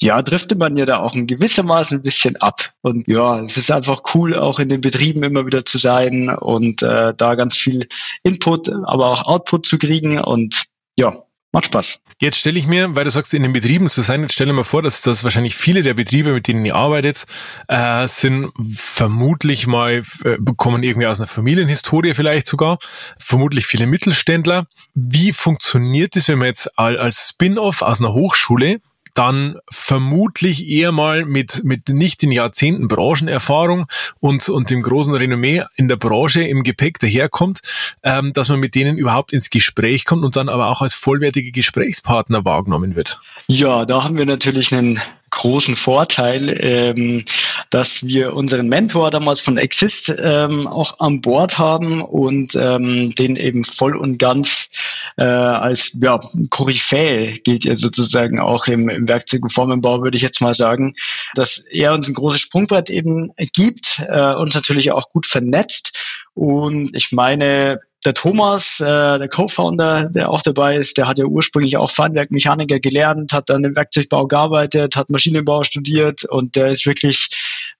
ja, 0.00 0.20
driftet 0.20 0.58
man 0.58 0.76
ja 0.76 0.84
da 0.84 0.98
auch 0.98 1.14
in 1.14 1.26
gewissermaßen 1.26 1.98
ein 1.98 2.02
bisschen 2.02 2.36
ab. 2.36 2.70
Und 2.80 3.06
ja, 3.06 3.40
es 3.40 3.56
ist 3.56 3.70
einfach 3.70 4.02
cool, 4.14 4.34
auch 4.34 4.58
in 4.58 4.68
den 4.68 4.80
Betrieben 4.80 5.22
immer 5.22 5.46
wieder 5.46 5.64
zu 5.64 5.78
sein 5.78 6.28
und 6.28 6.82
äh, 6.82 7.14
da 7.16 7.34
ganz 7.34 7.56
viel 7.56 7.86
Input, 8.24 8.68
aber 8.68 9.06
auch 9.06 9.26
Output 9.26 9.66
zu 9.66 9.78
kriegen. 9.78 10.18
Und 10.20 10.64
ja, 10.96 11.22
Macht 11.54 11.66
Spaß. 11.66 12.00
Jetzt 12.18 12.38
stelle 12.38 12.58
ich 12.58 12.66
mir, 12.66 12.94
weil 12.96 13.04
du 13.04 13.10
sagst, 13.10 13.34
in 13.34 13.42
den 13.42 13.52
Betrieben 13.52 13.90
zu 13.90 14.00
sein, 14.00 14.22
jetzt 14.22 14.32
stelle 14.32 14.54
mir 14.54 14.64
vor, 14.64 14.80
dass 14.80 15.02
das 15.02 15.22
wahrscheinlich 15.22 15.54
viele 15.54 15.82
der 15.82 15.92
Betriebe, 15.92 16.32
mit 16.32 16.48
denen 16.48 16.64
ihr 16.64 16.74
arbeitet, 16.74 17.26
äh, 17.68 18.08
sind 18.08 18.52
vermutlich 18.74 19.66
mal, 19.66 20.02
äh, 20.24 20.38
kommen 20.56 20.82
irgendwie 20.82 21.08
aus 21.08 21.20
einer 21.20 21.26
Familienhistorie 21.26 22.14
vielleicht 22.14 22.46
sogar, 22.46 22.78
vermutlich 23.18 23.66
viele 23.66 23.86
Mittelständler. 23.86 24.66
Wie 24.94 25.32
funktioniert 25.32 26.16
das, 26.16 26.26
wenn 26.28 26.38
man 26.38 26.46
jetzt 26.46 26.70
als 26.78 27.28
Spin-off 27.28 27.82
aus 27.82 28.00
einer 28.00 28.14
Hochschule 28.14 28.80
dann 29.14 29.56
vermutlich 29.70 30.66
eher 30.66 30.92
mal 30.92 31.24
mit, 31.24 31.64
mit 31.64 31.88
nicht 31.88 32.22
den 32.22 32.32
Jahrzehnten 32.32 32.88
Branchenerfahrung 32.88 33.86
und, 34.20 34.48
und 34.48 34.70
dem 34.70 34.82
großen 34.82 35.14
Renommee 35.14 35.64
in 35.76 35.88
der 35.88 35.96
Branche 35.96 36.42
im 36.42 36.62
Gepäck 36.62 36.98
daherkommt, 36.98 37.60
ähm, 38.02 38.32
dass 38.32 38.48
man 38.48 38.60
mit 38.60 38.74
denen 38.74 38.96
überhaupt 38.96 39.32
ins 39.32 39.50
Gespräch 39.50 40.04
kommt 40.04 40.24
und 40.24 40.36
dann 40.36 40.48
aber 40.48 40.68
auch 40.68 40.82
als 40.82 40.94
vollwertige 40.94 41.52
Gesprächspartner 41.52 42.44
wahrgenommen 42.44 42.96
wird. 42.96 43.20
Ja, 43.48 43.84
da 43.84 44.04
haben 44.04 44.16
wir 44.16 44.26
natürlich 44.26 44.72
einen 44.72 45.00
großen 45.32 45.76
Vorteil, 45.76 46.56
ähm, 46.60 47.24
dass 47.70 48.04
wir 48.04 48.34
unseren 48.34 48.68
Mentor 48.68 49.10
damals 49.10 49.40
von 49.40 49.56
Exist 49.56 50.14
ähm, 50.22 50.66
auch 50.66 51.00
an 51.00 51.20
Bord 51.20 51.58
haben 51.58 52.02
und 52.02 52.54
ähm, 52.54 53.14
den 53.14 53.36
eben 53.36 53.64
voll 53.64 53.96
und 53.96 54.18
ganz 54.18 54.68
äh, 55.16 55.24
als 55.24 55.92
ja, 56.00 56.20
Koryphäe 56.50 57.38
gilt 57.44 57.64
ja 57.64 57.76
sozusagen 57.76 58.38
auch 58.38 58.66
im, 58.66 58.88
im 58.88 59.08
Werkzeug- 59.08 59.42
und 59.42 59.52
Formenbau, 59.52 60.02
würde 60.02 60.16
ich 60.16 60.22
jetzt 60.22 60.40
mal 60.40 60.54
sagen, 60.54 60.94
dass 61.34 61.58
er 61.70 61.94
uns 61.94 62.08
ein 62.08 62.14
großes 62.14 62.40
Sprungbrett 62.40 62.90
eben 62.90 63.32
gibt, 63.52 64.02
äh, 64.08 64.34
uns 64.34 64.54
natürlich 64.54 64.92
auch 64.92 65.08
gut 65.08 65.26
vernetzt. 65.26 65.98
Und 66.34 66.96
ich 66.96 67.12
meine, 67.12 67.80
der 68.04 68.14
Thomas, 68.14 68.80
äh, 68.80 68.84
der 68.84 69.28
Co-Founder, 69.28 70.08
der 70.08 70.30
auch 70.30 70.42
dabei 70.42 70.76
ist, 70.76 70.96
der 70.96 71.06
hat 71.06 71.18
ja 71.18 71.24
ursprünglich 71.24 71.76
auch 71.76 71.90
Feinwerkmechaniker 71.90 72.80
gelernt, 72.80 73.32
hat 73.32 73.48
dann 73.48 73.64
im 73.64 73.76
Werkzeugbau 73.76 74.26
gearbeitet, 74.26 74.96
hat 74.96 75.10
Maschinenbau 75.10 75.62
studiert 75.62 76.24
und 76.24 76.56
der 76.56 76.68
ist 76.68 76.84
wirklich 76.84 77.28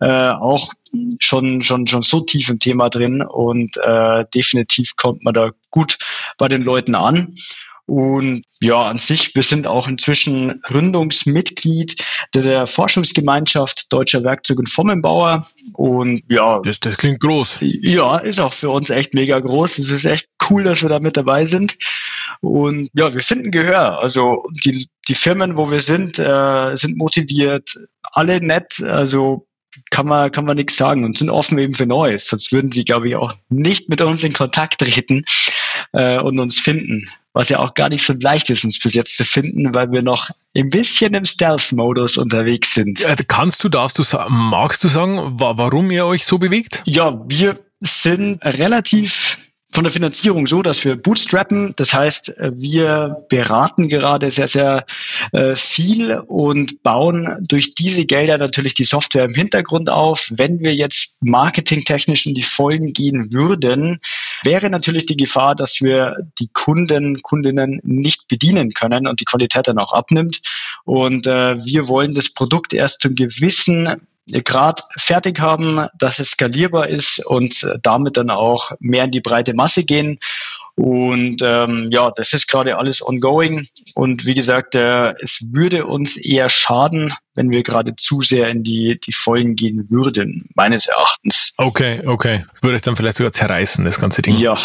äh, 0.01 0.31
auch 0.31 0.73
schon 1.19 1.63
schon 1.63 1.87
schon 1.87 2.03
so 2.03 2.21
tief 2.21 2.49
im 2.51 2.59
Thema 2.59 2.91
drin 2.91 3.23
und 3.23 3.77
äh, 3.83 4.25
definitiv 4.35 4.97
kommt 4.97 5.25
man 5.25 5.35
da 5.35 5.51
gut 5.71 5.99
bei 6.39 6.49
den 6.49 6.63
Leuten 6.63 6.95
an. 6.95 7.35
Und 7.87 8.45
ja, 8.61 8.85
an 8.85 8.97
sich, 8.97 9.35
wir 9.35 9.43
sind 9.43 9.67
auch 9.67 9.89
inzwischen 9.89 10.61
Gründungsmitglied 10.63 12.03
der, 12.35 12.67
Forschungsgemeinschaft 12.67 13.93
Deutscher 13.93 14.23
Werkzeug- 14.23 14.61
und 14.61 14.71
Formenbauer. 14.71 15.49
Und 15.75 16.23
ja. 16.29 16.61
Das, 16.65 16.79
das 16.79 16.97
klingt 16.97 17.21
groß. 17.21 17.59
Ja, 17.61 18.19
ist 18.19 18.39
auch 18.39 18.53
für 18.53 18.71
uns 18.71 18.89
echt 18.89 19.15
mega 19.15 19.39
groß. 19.41 19.79
Es 19.79 19.91
ist 19.91 20.05
echt 20.05 20.29
cool, 20.49 20.63
dass 20.63 20.81
wir 20.81 20.89
da 20.89 21.01
mit 21.01 21.17
dabei 21.17 21.45
sind. 21.45 21.77
Und 22.41 22.89
ja, 22.95 23.13
wir 23.13 23.21
finden 23.21 23.51
Gehör. 23.51 23.99
Also 23.99 24.45
die, 24.65 24.89
die 25.09 25.15
Firmen, 25.15 25.57
wo 25.57 25.71
wir 25.71 25.81
sind, 25.81 26.19
äh, 26.19 26.77
sind 26.77 26.97
motiviert, 26.97 27.75
alle 28.13 28.41
nett. 28.41 28.81
Also 28.81 29.47
kann 29.91 30.07
man, 30.07 30.31
kann 30.33 30.45
man 30.45 30.57
nichts 30.57 30.77
sagen 30.77 31.05
und 31.05 31.17
sind 31.17 31.31
offen 31.31 31.59
eben 31.59 31.73
für 31.73 31.87
Neues. 31.87 32.27
Sonst 32.27 32.53
würden 32.53 32.71
sie, 32.71 32.85
glaube 32.85 33.09
ich, 33.09 33.17
auch 33.17 33.35
nicht 33.49 33.89
mit 33.89 34.01
uns 34.01 34.25
in 34.25 34.33
Kontakt 34.33 34.81
treten 34.81 35.25
äh, 35.93 36.19
und 36.19 36.39
uns 36.39 36.61
finden 36.61 37.09
was 37.33 37.49
ja 37.49 37.59
auch 37.59 37.75
gar 37.75 37.89
nicht 37.89 38.05
so 38.05 38.13
leicht 38.13 38.51
ist, 38.51 38.65
uns 38.65 38.79
bis 38.79 38.95
jetzt 38.95 39.17
zu 39.17 39.25
finden, 39.25 39.75
weil 39.75 39.91
wir 39.93 40.03
noch 40.03 40.31
ein 40.57 40.69
bisschen 40.69 41.15
im 41.15 41.25
Stealth-Modus 41.25 42.17
unterwegs 42.17 42.75
sind. 42.75 43.01
Äh, 43.01 43.17
kannst 43.27 43.65
du, 43.65 43.69
darfst 43.69 43.99
du, 43.99 44.03
magst 44.29 44.85
du 44.85 44.89
sagen, 44.89 45.39
warum 45.39 45.91
ihr 45.91 46.07
euch 46.07 46.27
so 46.27 46.39
bewegt? 46.39 46.83
Ja, 46.85 47.25
wir 47.29 47.59
sind 47.81 48.45
relativ 48.45 49.39
von 49.73 49.85
der 49.85 49.93
Finanzierung 49.93 50.47
so, 50.47 50.61
dass 50.61 50.85
wir 50.85 50.97
bootstrappen. 50.97 51.73
Das 51.77 51.95
heißt, 51.95 52.35
wir 52.53 53.25
beraten 53.29 53.89
gerade 53.89 54.31
sehr, 54.31 54.49
sehr 54.49 54.85
äh, 55.33 55.57
viel 55.57 56.19
und 56.27 56.83
bauen 56.83 57.39
durch 57.41 57.75
diese 57.75 58.05
Gelder 58.05 58.37
natürlich 58.37 58.75
die 58.75 58.85
Software 58.85 59.25
im 59.25 59.35
Hintergrund 59.35 59.89
auf. 59.89 60.29
Wenn 60.31 60.61
wir 60.61 60.75
jetzt 60.75 61.17
marketingtechnisch 61.21 62.27
in 62.27 62.35
die 62.35 62.43
Folgen 62.43 62.93
gehen 62.93 63.33
würden, 63.33 63.99
wäre 64.45 64.69
natürlich 64.69 65.07
die 65.07 65.17
Gefahr, 65.17 65.55
dass 65.55 65.81
wir 65.81 66.17
die 66.39 66.49
Kunden, 66.53 67.17
Kundinnen 67.23 67.81
nicht 67.83 68.29
bedienen 68.29 68.71
können 68.71 69.07
und 69.07 69.21
die 69.21 69.25
Qualität 69.25 69.69
dann 69.69 69.79
auch 69.79 69.95
abnimmt. 69.95 70.43
Und 70.85 71.27
äh, 71.27 71.65
wir 71.65 71.89
wollen 71.89 72.15
das 72.15 72.29
Produkt 72.29 72.75
erst 72.75 73.01
zum 73.01 73.15
gewissen 73.15 73.89
Grad 74.45 74.85
fertig 74.97 75.41
haben, 75.41 75.87
dass 75.99 76.19
es 76.19 76.31
skalierbar 76.31 76.89
ist 76.89 77.25
und 77.25 77.67
damit 77.83 78.17
dann 78.17 78.31
auch 78.31 78.73
mehr 78.79 79.05
in 79.05 79.11
die 79.11 79.21
breite 79.21 79.55
Masse 79.55 79.85
gehen. 79.85 80.19
Und 80.75 81.43
ähm, 81.43 81.91
ja, 81.91 82.11
das 82.15 82.33
ist 82.33 82.49
gerade 82.49 82.79
alles 82.79 83.07
ongoing. 83.07 83.67
Und 83.95 84.25
wie 84.25 84.35
gesagt, 84.35 84.75
äh, 84.75 85.13
es 85.21 85.41
würde 85.51 85.87
uns 85.87 86.17
eher 86.17 86.49
schaden, 86.49 87.13
wenn 87.35 87.51
wir 87.51 87.63
gerade 87.63 87.95
zu 87.97 88.23
sehr 88.23 88.49
in 88.49 88.63
die, 88.63 88.99
die 88.99 89.13
Vollen 89.13 89.55
gehen 89.55 89.91
würden, 89.91 90.49
meines 90.55 90.87
Erachtens. 90.87 91.53
Okay, 91.59 92.03
okay. 92.07 92.45
Würde 92.63 92.77
ich 92.77 92.83
dann 92.83 92.97
vielleicht 92.97 93.19
sogar 93.19 93.33
zerreißen, 93.33 93.85
das 93.85 94.01
ganze 94.01 94.23
Ding. 94.23 94.37
Ja, 94.37 94.57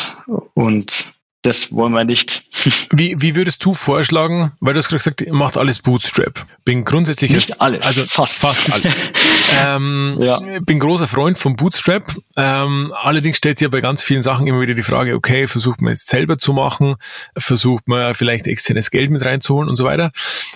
und 0.54 1.12
das 1.44 1.72
wollen 1.72 1.94
wir 1.94 2.04
nicht. 2.04 2.44
Wie, 2.92 3.16
wie 3.20 3.36
würdest 3.36 3.64
du 3.64 3.74
vorschlagen, 3.74 4.54
weil 4.60 4.74
du 4.74 4.80
hast 4.80 4.90
gerade 4.90 4.98
gesagt, 4.98 5.22
ihr 5.22 5.34
macht 5.34 5.58
alles 5.58 5.80
Bootstrap. 5.80 6.46
Bin 6.66 6.84
grundsätzlich 6.84 7.32
Nicht 7.32 7.50
jetzt, 7.50 7.62
alles, 7.62 7.86
also 7.86 8.06
fast, 8.08 8.34
fast 8.34 8.72
alles. 8.72 9.10
ähm, 9.58 10.18
ja. 10.20 10.40
Bin 10.62 10.80
großer 10.80 11.08
Freund 11.08 11.38
von 11.38 11.56
Bootstrap. 11.56 12.12
Ähm, 12.36 12.94
allerdings 13.02 13.38
stellt 13.38 13.60
sich 13.60 13.66
ja 13.66 13.70
bei 13.70 13.82
ganz 13.82 14.02
vielen 14.02 14.24
Sachen 14.24 14.48
immer 14.48 14.62
wieder 14.62 14.74
die 14.74 14.84
Frage, 14.84 15.16
okay, 15.16 15.48
versucht 15.48 15.82
man 15.82 15.94
es 15.94 16.06
selber 16.06 16.38
zu 16.38 16.54
machen, 16.54 16.96
versucht 17.38 17.88
man 17.88 18.16
vielleicht 18.16 18.48
externes 18.48 18.90
Geld 18.90 19.12
mit 19.12 19.24
reinzuholen 19.24 19.70
und 19.70 19.76
so 19.76 19.86
weiter. 19.86 20.12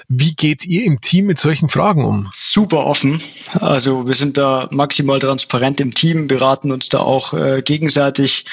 Wie 0.08 0.36
geht 0.36 0.66
ihr 0.66 0.84
im 0.84 1.00
Team 1.00 1.28
mit 1.28 1.40
solchen 1.40 1.70
Fragen 1.70 2.06
um? 2.06 2.30
Super 2.34 2.86
offen. 2.86 3.22
Also 3.54 4.08
wir 4.08 4.16
sind 4.16 4.38
da 4.38 4.68
maximal 4.72 5.20
transparent 5.20 5.80
im 5.80 5.94
Team, 5.94 6.28
beraten 6.28 6.72
uns 6.72 6.90
da 6.90 7.00
auch 7.00 7.34
äh, 7.34 7.62
gegenseitig, 7.62 8.46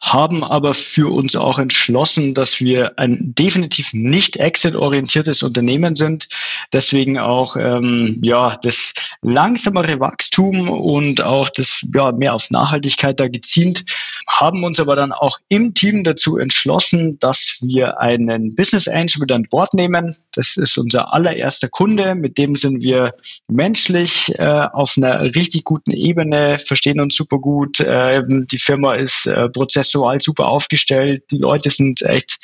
haben 0.00 0.44
aber 0.44 0.74
für 0.74 1.12
uns 1.12 1.34
auch 1.36 1.58
entschlossen, 1.80 2.34
dass 2.34 2.60
wir 2.60 2.98
ein 2.98 3.34
definitiv 3.34 3.94
nicht 3.94 4.36
exit-orientiertes 4.36 5.42
Unternehmen 5.42 5.94
sind. 5.94 6.28
Deswegen 6.74 7.18
auch 7.18 7.56
ähm, 7.56 8.18
ja 8.22 8.58
das 8.62 8.92
langsamere 9.22 9.98
Wachstum 9.98 10.68
und 10.68 11.22
auch 11.22 11.48
das 11.48 11.82
ja 11.94 12.12
mehr 12.12 12.34
auf 12.34 12.50
Nachhaltigkeit 12.50 13.18
da 13.18 13.28
gezielt. 13.28 13.84
Haben 14.28 14.62
uns 14.62 14.78
aber 14.78 14.94
dann 14.94 15.12
auch 15.12 15.38
im 15.48 15.72
Team 15.72 16.04
dazu 16.04 16.36
entschlossen, 16.36 17.18
dass 17.18 17.56
wir 17.62 17.98
einen 17.98 18.54
Business 18.54 18.86
Angel 18.86 19.20
mit 19.20 19.32
an 19.32 19.46
Bord 19.50 19.72
nehmen. 19.72 20.14
Das 20.32 20.58
ist 20.58 20.76
unser 20.76 21.14
allererster 21.14 21.68
Kunde. 21.68 22.14
Mit 22.14 22.36
dem 22.36 22.56
sind 22.56 22.82
wir 22.82 23.14
menschlich 23.48 24.34
äh, 24.38 24.44
auf 24.44 24.94
einer 24.98 25.22
richtig 25.34 25.64
guten 25.64 25.92
Ebene, 25.92 26.58
verstehen 26.58 27.00
uns 27.00 27.16
super 27.16 27.38
gut. 27.38 27.80
Äh, 27.80 28.22
die 28.28 28.58
Firma 28.58 28.94
ist 28.94 29.26
äh, 29.26 29.48
prozessual 29.48 30.20
super 30.20 30.48
aufgestellt. 30.48 31.24
Die 31.30 31.38
Leute 31.38 31.59
sind 31.68 32.02
echt 32.02 32.38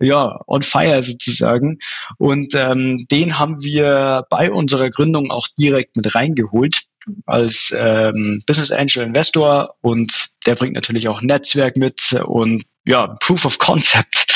ja 0.00 0.40
on 0.46 0.62
fire 0.62 1.02
sozusagen. 1.02 1.78
Und 2.18 2.54
ähm, 2.54 3.06
den 3.10 3.38
haben 3.38 3.62
wir 3.62 4.26
bei 4.30 4.50
unserer 4.50 4.90
Gründung 4.90 5.30
auch 5.30 5.48
direkt 5.58 5.96
mit 5.96 6.14
reingeholt 6.14 6.82
als 7.26 7.72
ähm, 7.76 8.42
Business 8.46 8.70
Angel 8.70 9.04
Investor 9.04 9.74
und 9.80 10.28
der 10.46 10.56
bringt 10.56 10.74
natürlich 10.74 11.08
auch 11.08 11.22
Netzwerk 11.22 11.76
mit 11.76 12.12
und 12.24 12.64
ja, 12.86 13.14
Proof 13.20 13.44
of 13.44 13.58
Concept 13.58 14.26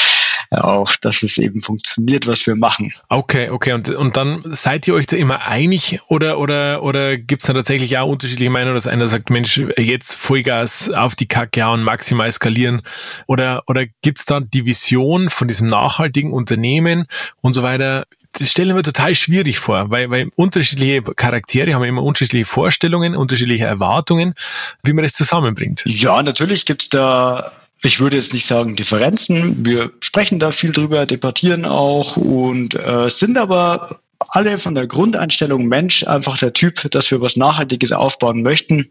auch, 0.53 0.95
dass 1.01 1.23
es 1.23 1.39
eben 1.39 1.61
funktioniert, 1.61 2.27
was 2.27 2.47
wir 2.47 2.57
machen. 2.57 2.93
Okay, 3.09 3.51
okay. 3.51 3.73
Und, 3.73 3.89
und 3.89 4.17
dann 4.17 4.43
seid 4.51 4.87
ihr 4.87 4.95
euch 4.95 5.07
da 5.07 5.17
immer 5.17 5.43
einig 5.43 6.01
oder, 6.09 6.39
oder, 6.39 6.83
oder 6.83 7.17
gibt 7.17 7.43
es 7.43 7.47
da 7.47 7.55
tatsächlich 7.55 7.99
auch 7.99 8.09
unterschiedliche 8.09 8.51
Meinungen, 8.51 8.75
dass 8.75 8.87
einer 8.87 9.07
sagt, 9.07 9.31
Mensch, 9.31 9.61
jetzt 9.79 10.15
Vollgas 10.15 10.91
auf 10.91 11.15
die 11.15 11.27
Kacke 11.27 11.65
hauen, 11.65 11.83
maximal 11.83 12.31
skalieren? 12.31 12.83
Oder, 13.27 13.63
oder 13.67 13.87
gibt 14.03 14.19
es 14.19 14.25
da 14.25 14.41
die 14.41 14.67
Vision 14.67 15.31
von 15.31 15.49
diesem 15.49 15.69
nachhaltigen 15.69 16.33
Unternehmen 16.33 17.07
und 17.41 17.55
so 17.55 17.63
weiter? 17.63 18.07
das 18.39 18.51
stelle 18.51 18.71
ich 18.71 18.75
mir 18.75 18.83
total 18.83 19.15
schwierig 19.15 19.59
vor, 19.59 19.91
weil, 19.91 20.11
weil 20.11 20.31
unterschiedliche 20.37 21.03
Charaktere 21.03 21.75
haben 21.75 21.85
immer 21.85 22.03
unterschiedliche 22.03 22.47
Vorstellungen, 22.47 23.15
unterschiedliche 23.15 23.67
Erwartungen, 23.67 24.35
wie 24.83 24.95
man 24.95 25.05
das 25.05 25.13
zusammenbringt. 25.13 25.83
Ja, 25.85 26.23
natürlich 26.23 26.65
gibt's 26.65 26.89
da 26.89 27.53
ich 27.83 28.01
würde 28.01 28.17
jetzt 28.17 28.33
nicht 28.33 28.47
sagen 28.47 28.77
Differenzen. 28.77 29.65
Wir 29.65 29.93
sprechen 30.01 30.39
da 30.39 30.53
viel 30.53 30.73
drüber, 30.73 31.07
debattieren 31.07 31.65
auch 31.65 32.17
und 32.17 32.75
äh, 32.75 33.11
sind 33.11 33.37
aber 33.39 34.01
alle 34.29 34.57
von 34.59 34.75
der 34.75 34.87
Grundeinstellung 34.87 35.67
Mensch 35.67 36.05
einfach 36.05 36.39
der 36.39 36.53
Typ, 36.53 36.91
dass 36.91 37.11
wir 37.11 37.21
was 37.21 37.37
Nachhaltiges 37.37 37.93
aufbauen 37.93 38.43
möchten. 38.43 38.89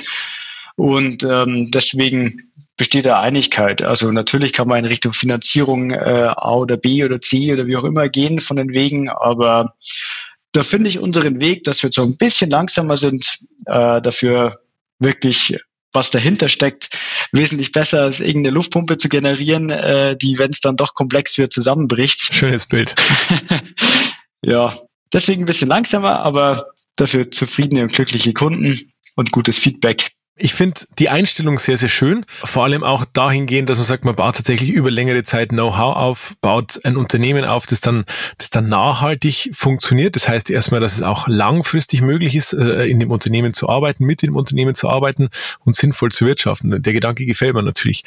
Und 0.75 1.23
ähm, 1.23 1.71
deswegen 1.71 2.51
besteht 2.77 3.05
da 3.05 3.19
Einigkeit. 3.19 3.81
Also 3.81 4.11
natürlich 4.11 4.53
kann 4.53 4.67
man 4.67 4.79
in 4.79 4.85
Richtung 4.85 5.13
Finanzierung 5.13 5.91
äh, 5.91 6.31
A 6.35 6.55
oder 6.55 6.77
B 6.77 7.03
oder 7.03 7.21
C 7.21 7.53
oder 7.53 7.67
wie 7.67 7.77
auch 7.77 7.83
immer 7.83 8.09
gehen 8.09 8.41
von 8.41 8.57
den 8.57 8.73
Wegen, 8.73 9.09
aber 9.09 9.75
da 10.51 10.63
finde 10.63 10.89
ich 10.89 10.99
unseren 10.99 11.39
Weg, 11.39 11.63
dass 11.63 11.81
wir 11.83 11.91
so 11.91 12.01
ein 12.01 12.17
bisschen 12.17 12.49
langsamer 12.49 12.97
sind, 12.97 13.39
äh, 13.67 14.01
dafür 14.01 14.59
wirklich 14.99 15.57
was 15.93 16.09
dahinter 16.09 16.49
steckt, 16.49 16.89
wesentlich 17.31 17.71
besser 17.71 18.01
als 18.01 18.19
irgendeine 18.19 18.53
Luftpumpe 18.55 18.97
zu 18.97 19.09
generieren, 19.09 19.69
äh, 19.69 20.15
die, 20.17 20.37
wenn 20.37 20.51
es 20.51 20.59
dann 20.59 20.77
doch 20.77 20.93
komplex 20.93 21.37
wird, 21.37 21.53
zusammenbricht. 21.53 22.21
Schönes 22.33 22.65
Bild. 22.65 22.95
ja, 24.41 24.73
deswegen 25.13 25.43
ein 25.43 25.47
bisschen 25.47 25.69
langsamer, 25.69 26.21
aber 26.21 26.67
dafür 26.95 27.31
zufriedene 27.31 27.83
und 27.83 27.93
glückliche 27.93 28.33
Kunden 28.33 28.79
und 29.15 29.31
gutes 29.31 29.57
Feedback. 29.57 30.11
Ich 30.43 30.55
finde 30.55 30.81
die 30.97 31.09
Einstellung 31.09 31.59
sehr, 31.59 31.77
sehr 31.77 31.87
schön. 31.87 32.25
Vor 32.43 32.63
allem 32.63 32.83
auch 32.83 33.05
dahingehend, 33.05 33.69
dass 33.69 33.77
man 33.77 33.85
sagt, 33.85 34.05
man 34.05 34.15
baut 34.15 34.37
tatsächlich 34.37 34.71
über 34.71 34.89
längere 34.89 35.21
Zeit 35.23 35.49
Know-how 35.49 35.95
auf, 35.95 36.35
baut 36.41 36.83
ein 36.83 36.97
Unternehmen 36.97 37.45
auf, 37.45 37.67
das 37.67 37.79
dann, 37.79 38.05
das 38.39 38.49
dann 38.49 38.67
nachhaltig 38.67 39.51
funktioniert. 39.53 40.15
Das 40.15 40.27
heißt 40.27 40.49
erstmal, 40.49 40.79
dass 40.81 40.95
es 40.95 41.03
auch 41.03 41.27
langfristig 41.27 42.01
möglich 42.01 42.35
ist, 42.35 42.53
äh, 42.53 42.85
in 42.87 42.99
dem 42.99 43.11
Unternehmen 43.11 43.53
zu 43.53 43.69
arbeiten, 43.69 44.03
mit 44.03 44.23
dem 44.23 44.35
Unternehmen 44.35 44.73
zu 44.73 44.89
arbeiten 44.89 45.29
und 45.59 45.75
sinnvoll 45.75 46.11
zu 46.11 46.25
wirtschaften. 46.25 46.81
Der 46.81 46.93
Gedanke 46.93 47.27
gefällt 47.27 47.53
mir 47.53 47.61
natürlich. 47.61 48.03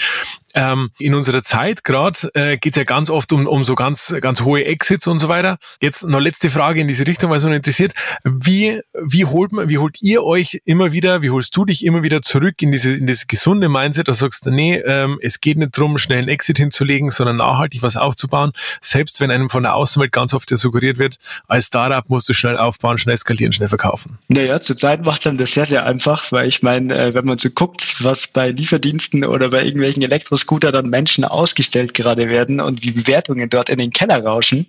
Ähm, 0.54 0.90
in 0.98 1.14
unserer 1.14 1.42
Zeit 1.42 1.84
gerade 1.84 2.30
äh, 2.34 2.56
geht 2.56 2.74
es 2.74 2.78
ja 2.78 2.84
ganz 2.84 3.10
oft 3.10 3.32
um, 3.32 3.46
um 3.46 3.64
so 3.64 3.74
ganz, 3.74 4.14
ganz 4.20 4.42
hohe 4.42 4.64
Exits 4.64 5.06
und 5.06 5.18
so 5.18 5.28
weiter. 5.28 5.58
Jetzt 5.80 6.04
noch 6.04 6.20
letzte 6.20 6.50
Frage 6.50 6.80
in 6.80 6.88
diese 6.88 7.06
Richtung, 7.06 7.30
was 7.30 7.44
mich 7.44 7.54
interessiert. 7.54 7.92
Wie, 8.22 8.80
wie 8.94 9.24
holt 9.24 9.52
man, 9.52 9.68
wie 9.68 9.78
holt 9.78 10.00
ihr 10.00 10.22
euch 10.22 10.60
immer 10.64 10.92
wieder, 10.92 11.22
wie 11.22 11.30
holst 11.30 11.56
du 11.56 11.64
dich 11.64 11.84
immer 11.84 12.02
wieder 12.02 12.22
zurück 12.22 12.62
in 12.62 12.72
diese, 12.72 12.94
in 12.94 13.06
das 13.06 13.26
gesunde 13.26 13.68
Mindset, 13.68 14.08
dass 14.08 14.18
du 14.18 14.26
sagst, 14.26 14.46
nee, 14.46 14.76
ähm, 14.76 15.18
es 15.22 15.40
geht 15.40 15.58
nicht 15.58 15.76
darum, 15.76 15.98
schnell 15.98 16.18
einen 16.18 16.28
Exit 16.28 16.58
hinzulegen, 16.58 17.10
sondern 17.10 17.36
nachhaltig 17.36 17.82
was 17.82 17.96
aufzubauen. 17.96 18.52
Selbst 18.80 19.20
wenn 19.20 19.30
einem 19.30 19.50
von 19.50 19.64
der 19.64 19.74
Außenwelt 19.74 20.12
ganz 20.12 20.34
oft 20.34 20.50
ja 20.50 20.56
suggeriert 20.56 20.98
wird, 20.98 21.18
als 21.48 21.66
Startup 21.66 22.08
musst 22.08 22.28
du 22.28 22.32
schnell 22.32 22.58
aufbauen, 22.58 22.98
schnell 22.98 23.16
skalieren, 23.16 23.52
schnell 23.52 23.68
verkaufen. 23.68 24.18
Naja, 24.28 24.60
zurzeit 24.60 25.02
macht 25.04 25.26
es 25.26 25.36
das 25.36 25.50
sehr, 25.52 25.66
sehr 25.66 25.84
einfach, 25.84 26.30
weil 26.30 26.46
ich 26.46 26.62
meine, 26.62 26.96
äh, 26.96 27.14
wenn 27.14 27.24
man 27.24 27.38
so 27.38 27.50
guckt, 27.50 27.96
was 28.04 28.28
bei 28.28 28.50
Lieferdiensten 28.50 29.24
oder 29.24 29.50
bei 29.50 29.64
irgendwelchen 29.64 30.02
Elektros 30.02 30.43
Scooter 30.44 30.72
dann 30.72 30.90
Menschen 30.90 31.24
ausgestellt 31.24 31.94
gerade 31.94 32.28
werden 32.28 32.60
und 32.60 32.82
wie 32.82 32.92
Bewertungen 32.92 33.48
dort 33.48 33.70
in 33.70 33.78
den 33.78 33.90
Keller 33.90 34.22
rauschen, 34.22 34.66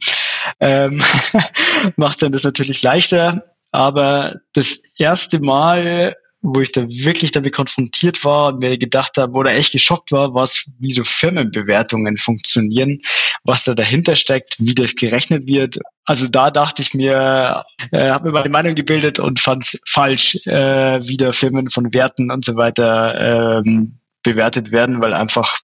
ähm, 0.59 1.03
macht 1.97 2.21
dann 2.21 2.31
das 2.31 2.43
natürlich 2.43 2.81
leichter. 2.81 3.43
Aber 3.71 4.35
das 4.53 4.79
erste 4.97 5.41
Mal, 5.41 6.15
wo 6.41 6.61
ich 6.61 6.71
da 6.71 6.87
wirklich 6.87 7.31
damit 7.31 7.53
konfrontiert 7.53 8.23
war 8.23 8.53
und 8.53 8.61
mir 8.61 8.77
gedacht 8.77 9.17
habe 9.17 9.33
oder 9.33 9.53
echt 9.53 9.73
geschockt 9.73 10.11
war, 10.11 10.33
was 10.33 10.65
wie 10.79 10.93
so 10.93 11.03
Firmenbewertungen 11.03 12.15
funktionieren, 12.15 13.01
was 13.43 13.63
da 13.63 13.73
dahinter 13.73 14.15
steckt, 14.15 14.55
wie 14.59 14.75
das 14.75 14.95
gerechnet 14.95 15.47
wird. 15.47 15.79
Also 16.05 16.27
da 16.27 16.51
dachte 16.51 16.83
ich 16.83 16.93
mir, 16.93 17.63
äh, 17.91 18.09
habe 18.09 18.27
mir 18.27 18.33
meine 18.33 18.49
Meinung 18.49 18.75
gebildet 18.75 19.19
und 19.19 19.39
fand 19.39 19.63
es 19.63 19.79
falsch, 19.85 20.35
äh, 20.45 21.05
wie 21.05 21.17
da 21.17 21.33
Firmen 21.33 21.67
von 21.67 21.93
Werten 21.93 22.31
und 22.31 22.45
so 22.45 22.55
weiter 22.55 23.61
ähm, 23.65 23.99
bewertet 24.25 24.71
werden, 24.71 25.01
weil 25.01 25.13
einfach 25.13 25.57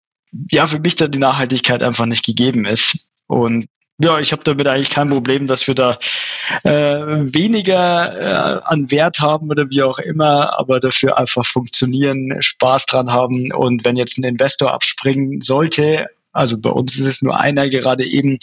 ja, 0.51 0.65
für 0.67 0.79
mich 0.79 0.95
da 0.95 1.07
die 1.07 1.17
Nachhaltigkeit 1.17 1.83
einfach 1.83 2.05
nicht 2.05 2.25
gegeben 2.25 2.65
ist. 2.65 2.97
Und 3.27 3.67
ja, 4.03 4.19
ich 4.19 4.31
habe 4.31 4.43
damit 4.43 4.65
eigentlich 4.67 4.89
kein 4.89 5.09
Problem, 5.09 5.45
dass 5.45 5.67
wir 5.67 5.75
da 5.75 5.99
äh, 6.63 6.71
weniger 7.33 8.19
äh, 8.19 8.61
an 8.63 8.89
Wert 8.89 9.19
haben 9.19 9.49
oder 9.49 9.69
wie 9.69 9.83
auch 9.83 9.99
immer, 9.99 10.57
aber 10.57 10.79
dafür 10.79 11.17
einfach 11.17 11.45
funktionieren, 11.45 12.41
Spaß 12.41 12.87
dran 12.87 13.11
haben. 13.11 13.51
Und 13.53 13.85
wenn 13.85 13.97
jetzt 13.97 14.17
ein 14.17 14.23
Investor 14.23 14.73
abspringen 14.73 15.41
sollte, 15.41 16.07
also 16.31 16.57
bei 16.57 16.69
uns 16.69 16.97
ist 16.97 17.05
es 17.05 17.21
nur 17.21 17.39
einer 17.39 17.69
gerade 17.69 18.05
eben, 18.05 18.39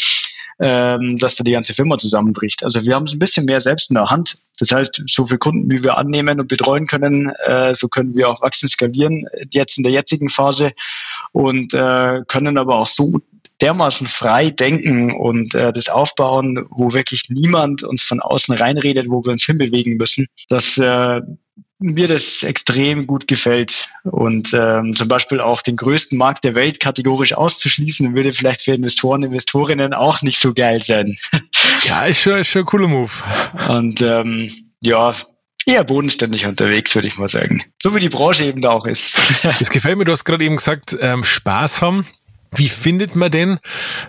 ähm, 0.60 1.18
dass 1.18 1.36
da 1.36 1.44
die 1.44 1.52
ganze 1.52 1.74
Firma 1.74 1.98
zusammenbricht. 1.98 2.64
Also 2.64 2.84
wir 2.84 2.94
haben 2.94 3.04
es 3.04 3.12
ein 3.12 3.18
bisschen 3.18 3.44
mehr 3.44 3.60
selbst 3.60 3.90
in 3.90 3.94
der 3.94 4.10
Hand. 4.10 4.38
Das 4.58 4.72
heißt, 4.72 5.02
so 5.06 5.26
viele 5.26 5.38
Kunden, 5.38 5.70
wie 5.70 5.82
wir 5.82 5.98
annehmen 5.98 6.40
und 6.40 6.48
betreuen 6.48 6.86
können, 6.86 7.30
äh, 7.44 7.74
so 7.74 7.88
können 7.88 8.14
wir 8.14 8.28
auch 8.28 8.42
wachsen, 8.42 8.68
skalieren, 8.68 9.26
jetzt 9.50 9.78
in 9.78 9.84
der 9.84 9.92
jetzigen 9.92 10.28
Phase 10.28 10.72
und 11.32 11.74
äh, 11.74 12.22
können 12.26 12.58
aber 12.58 12.78
auch 12.78 12.86
so 12.86 13.20
dermaßen 13.60 14.06
frei 14.06 14.50
denken 14.50 15.12
und 15.12 15.54
äh, 15.54 15.72
das 15.72 15.88
aufbauen, 15.88 16.66
wo 16.70 16.92
wirklich 16.92 17.24
niemand 17.28 17.82
uns 17.82 18.02
von 18.04 18.20
außen 18.20 18.54
reinredet, 18.54 19.08
wo 19.08 19.24
wir 19.24 19.32
uns 19.32 19.44
hinbewegen 19.44 19.96
müssen, 19.96 20.26
dass 20.48 20.78
äh, 20.78 21.20
mir 21.78 22.08
das 22.08 22.42
extrem 22.42 23.06
gut 23.06 23.28
gefällt. 23.28 23.88
Und 24.04 24.52
ähm, 24.52 24.94
zum 24.94 25.08
Beispiel 25.08 25.40
auch 25.40 25.62
den 25.62 25.76
größten 25.76 26.18
Markt 26.18 26.44
der 26.44 26.54
Welt 26.54 26.80
kategorisch 26.80 27.32
auszuschließen, 27.32 28.14
würde 28.14 28.32
vielleicht 28.32 28.62
für 28.62 28.72
Investoren, 28.72 29.22
Investorinnen 29.22 29.94
auch 29.94 30.22
nicht 30.22 30.40
so 30.40 30.54
geil 30.54 30.82
sein. 30.82 31.16
Ja, 31.84 32.02
ist 32.02 32.20
schon, 32.20 32.40
ist 32.40 32.48
schon 32.48 32.62
ein 32.62 32.66
cooler 32.66 32.88
Move. 32.88 33.12
Und 33.68 34.02
ähm, 34.02 34.50
ja, 34.82 35.14
eher 35.64 35.84
bodenständig 35.84 36.44
unterwegs, 36.44 36.94
würde 36.94 37.06
ich 37.06 37.18
mal 37.18 37.28
sagen. 37.28 37.62
So 37.80 37.94
wie 37.94 38.00
die 38.00 38.08
Branche 38.08 38.44
eben 38.44 38.60
da 38.60 38.70
auch 38.70 38.84
ist. 38.84 39.12
Das 39.42 39.70
gefällt 39.70 39.96
mir, 39.96 40.04
du 40.04 40.12
hast 40.12 40.24
gerade 40.24 40.44
eben 40.44 40.56
gesagt, 40.56 40.96
ähm, 41.00 41.22
Spaß 41.22 41.80
haben. 41.80 42.04
Wie 42.54 42.68
findet 42.68 43.14
man 43.14 43.30
denn 43.30 43.58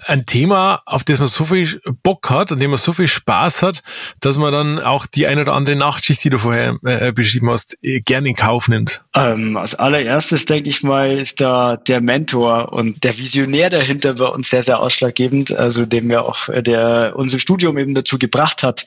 ein 0.05 0.25
Thema, 0.25 0.81
auf 0.85 1.03
das 1.03 1.19
man 1.19 1.27
so 1.27 1.45
viel 1.45 1.81
Bock 2.03 2.29
hat, 2.29 2.51
an 2.51 2.59
dem 2.59 2.71
man 2.71 2.79
so 2.79 2.93
viel 2.93 3.07
Spaß 3.07 3.61
hat, 3.63 3.83
dass 4.21 4.37
man 4.37 4.51
dann 4.51 4.79
auch 4.79 5.05
die 5.05 5.27
eine 5.27 5.41
oder 5.41 5.53
andere 5.53 5.75
Nachtschicht, 5.75 6.23
die 6.23 6.29
du 6.29 6.37
vorher 6.37 6.77
äh, 6.83 7.11
beschrieben 7.11 7.49
hast, 7.49 7.77
äh, 7.81 8.01
gerne 8.01 8.29
in 8.29 8.35
Kauf 8.35 8.67
nimmt? 8.67 9.03
Ähm, 9.15 9.57
als 9.57 9.75
allererstes 9.75 10.45
denke 10.45 10.69
ich 10.69 10.83
mal, 10.83 11.17
ist 11.17 11.41
da 11.41 11.75
der 11.75 12.01
Mentor 12.01 12.71
und 12.71 13.03
der 13.03 13.17
Visionär 13.17 13.69
dahinter 13.69 14.15
bei 14.15 14.27
uns 14.27 14.49
sehr, 14.49 14.63
sehr 14.63 14.79
ausschlaggebend, 14.79 15.51
also 15.51 15.85
dem 15.85 16.09
wir 16.09 16.25
auch 16.25 16.49
äh, 16.49 16.63
der 16.63 17.13
unser 17.15 17.39
Studium 17.39 17.77
eben 17.77 17.93
dazu 17.93 18.17
gebracht 18.17 18.63
hat, 18.63 18.85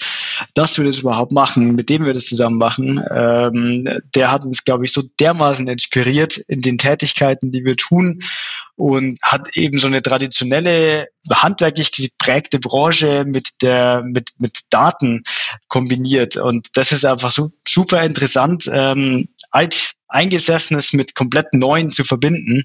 dass 0.54 0.78
wir 0.78 0.84
das 0.84 0.98
überhaupt 0.98 1.32
machen, 1.32 1.74
mit 1.74 1.88
dem 1.88 2.04
wir 2.04 2.14
das 2.14 2.26
zusammen 2.26 2.58
machen. 2.58 3.02
Ähm, 3.14 4.00
der 4.14 4.30
hat 4.30 4.44
uns, 4.44 4.64
glaube 4.64 4.84
ich, 4.84 4.92
so 4.92 5.02
dermaßen 5.20 5.68
inspiriert 5.68 6.38
in 6.48 6.60
den 6.60 6.78
Tätigkeiten, 6.78 7.52
die 7.52 7.64
wir 7.64 7.76
tun 7.76 8.20
und 8.76 9.18
hat 9.22 9.56
eben 9.56 9.78
so 9.78 9.86
eine 9.86 10.02
traditionelle 10.02 11.08
handwerklich 11.30 11.92
geprägte 11.92 12.58
Branche 12.58 13.24
mit 13.24 13.50
der 13.60 14.02
mit 14.02 14.30
mit 14.38 14.60
Daten 14.70 15.22
kombiniert. 15.68 16.36
Und 16.36 16.68
das 16.74 16.92
ist 16.92 17.04
einfach 17.04 17.30
so 17.30 17.52
super 17.66 18.02
interessant 18.02 18.68
ähm, 18.72 19.28
alt 19.50 19.92
eingesessenes 20.08 20.92
mit 20.92 21.14
komplett 21.14 21.52
neuen 21.54 21.90
zu 21.90 22.04
verbinden. 22.04 22.64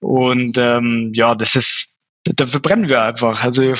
Und 0.00 0.56
ähm, 0.58 1.12
ja 1.14 1.34
das 1.34 1.56
ist 1.56 1.86
dafür 2.24 2.60
brennen 2.60 2.88
wir 2.88 3.02
einfach. 3.02 3.42
Also 3.42 3.74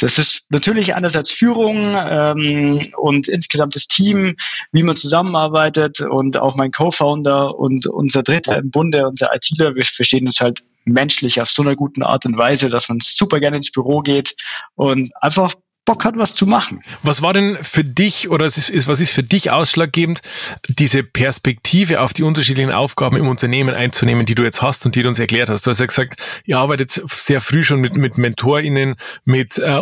das 0.00 0.18
ist 0.18 0.42
natürlich 0.48 0.94
einerseits 0.94 1.30
Führung 1.30 1.94
ähm, 1.94 2.90
und 2.96 3.28
insgesamt 3.28 3.76
das 3.76 3.86
Team, 3.86 4.34
wie 4.72 4.82
man 4.82 4.96
zusammenarbeitet 4.96 6.00
und 6.00 6.38
auch 6.38 6.56
mein 6.56 6.70
Co-Founder 6.70 7.58
und 7.58 7.86
unser 7.86 8.22
Dritter 8.22 8.56
im 8.56 8.70
Bunde, 8.70 9.06
unser 9.06 9.34
ITler, 9.34 9.74
wir 9.74 9.84
verstehen 9.84 10.26
uns 10.26 10.40
halt 10.40 10.62
menschlich 10.84 11.40
auf 11.40 11.50
so 11.50 11.62
einer 11.62 11.76
guten 11.76 12.02
Art 12.02 12.26
und 12.26 12.36
Weise, 12.36 12.68
dass 12.68 12.88
man 12.88 12.98
super 13.00 13.40
gerne 13.40 13.58
ins 13.58 13.70
Büro 13.70 14.00
geht 14.00 14.34
und 14.74 15.12
einfach 15.20 15.54
Bock 15.90 16.04
hat, 16.04 16.16
was 16.16 16.34
zu 16.34 16.46
machen. 16.46 16.82
Was 17.02 17.20
war 17.20 17.32
denn 17.32 17.58
für 17.62 17.82
dich 17.82 18.28
oder 18.28 18.44
ist, 18.44 18.70
ist, 18.70 18.86
was 18.86 19.00
ist 19.00 19.12
für 19.12 19.24
dich 19.24 19.50
ausschlaggebend, 19.50 20.20
diese 20.68 21.02
Perspektive 21.02 22.00
auf 22.00 22.12
die 22.12 22.22
unterschiedlichen 22.22 22.70
Aufgaben 22.70 23.16
im 23.16 23.26
Unternehmen 23.26 23.74
einzunehmen, 23.74 24.24
die 24.24 24.36
du 24.36 24.44
jetzt 24.44 24.62
hast 24.62 24.86
und 24.86 24.94
die 24.94 25.02
du 25.02 25.08
uns 25.08 25.18
erklärt 25.18 25.48
hast? 25.48 25.66
Du 25.66 25.70
hast 25.70 25.80
ja 25.80 25.86
gesagt, 25.86 26.22
ihr 26.44 26.58
arbeitet 26.58 26.90
sehr 27.08 27.40
früh 27.40 27.64
schon 27.64 27.80
mit, 27.80 27.96
mit 27.96 28.18
MentorInnen, 28.18 28.94
mit 29.24 29.58
äh, 29.58 29.78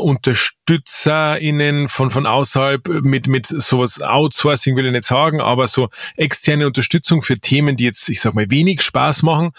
UnterstützerInnen 0.69 1.89
von, 1.89 2.11
von 2.11 2.27
außerhalb, 2.27 2.89
mit, 3.03 3.27
mit 3.27 3.47
sowas 3.47 4.01
Outsourcing 4.01 4.77
will 4.77 4.87
ich 4.87 4.93
nicht 4.93 5.05
sagen, 5.05 5.41
aber 5.41 5.67
so 5.67 5.89
externe 6.17 6.67
Unterstützung 6.67 7.23
für 7.23 7.39
Themen, 7.39 7.77
die 7.77 7.85
jetzt, 7.85 8.09
ich 8.09 8.21
sag 8.21 8.35
mal, 8.35 8.51
wenig 8.51 8.83
Spaß 8.83 9.23
machen. 9.23 9.53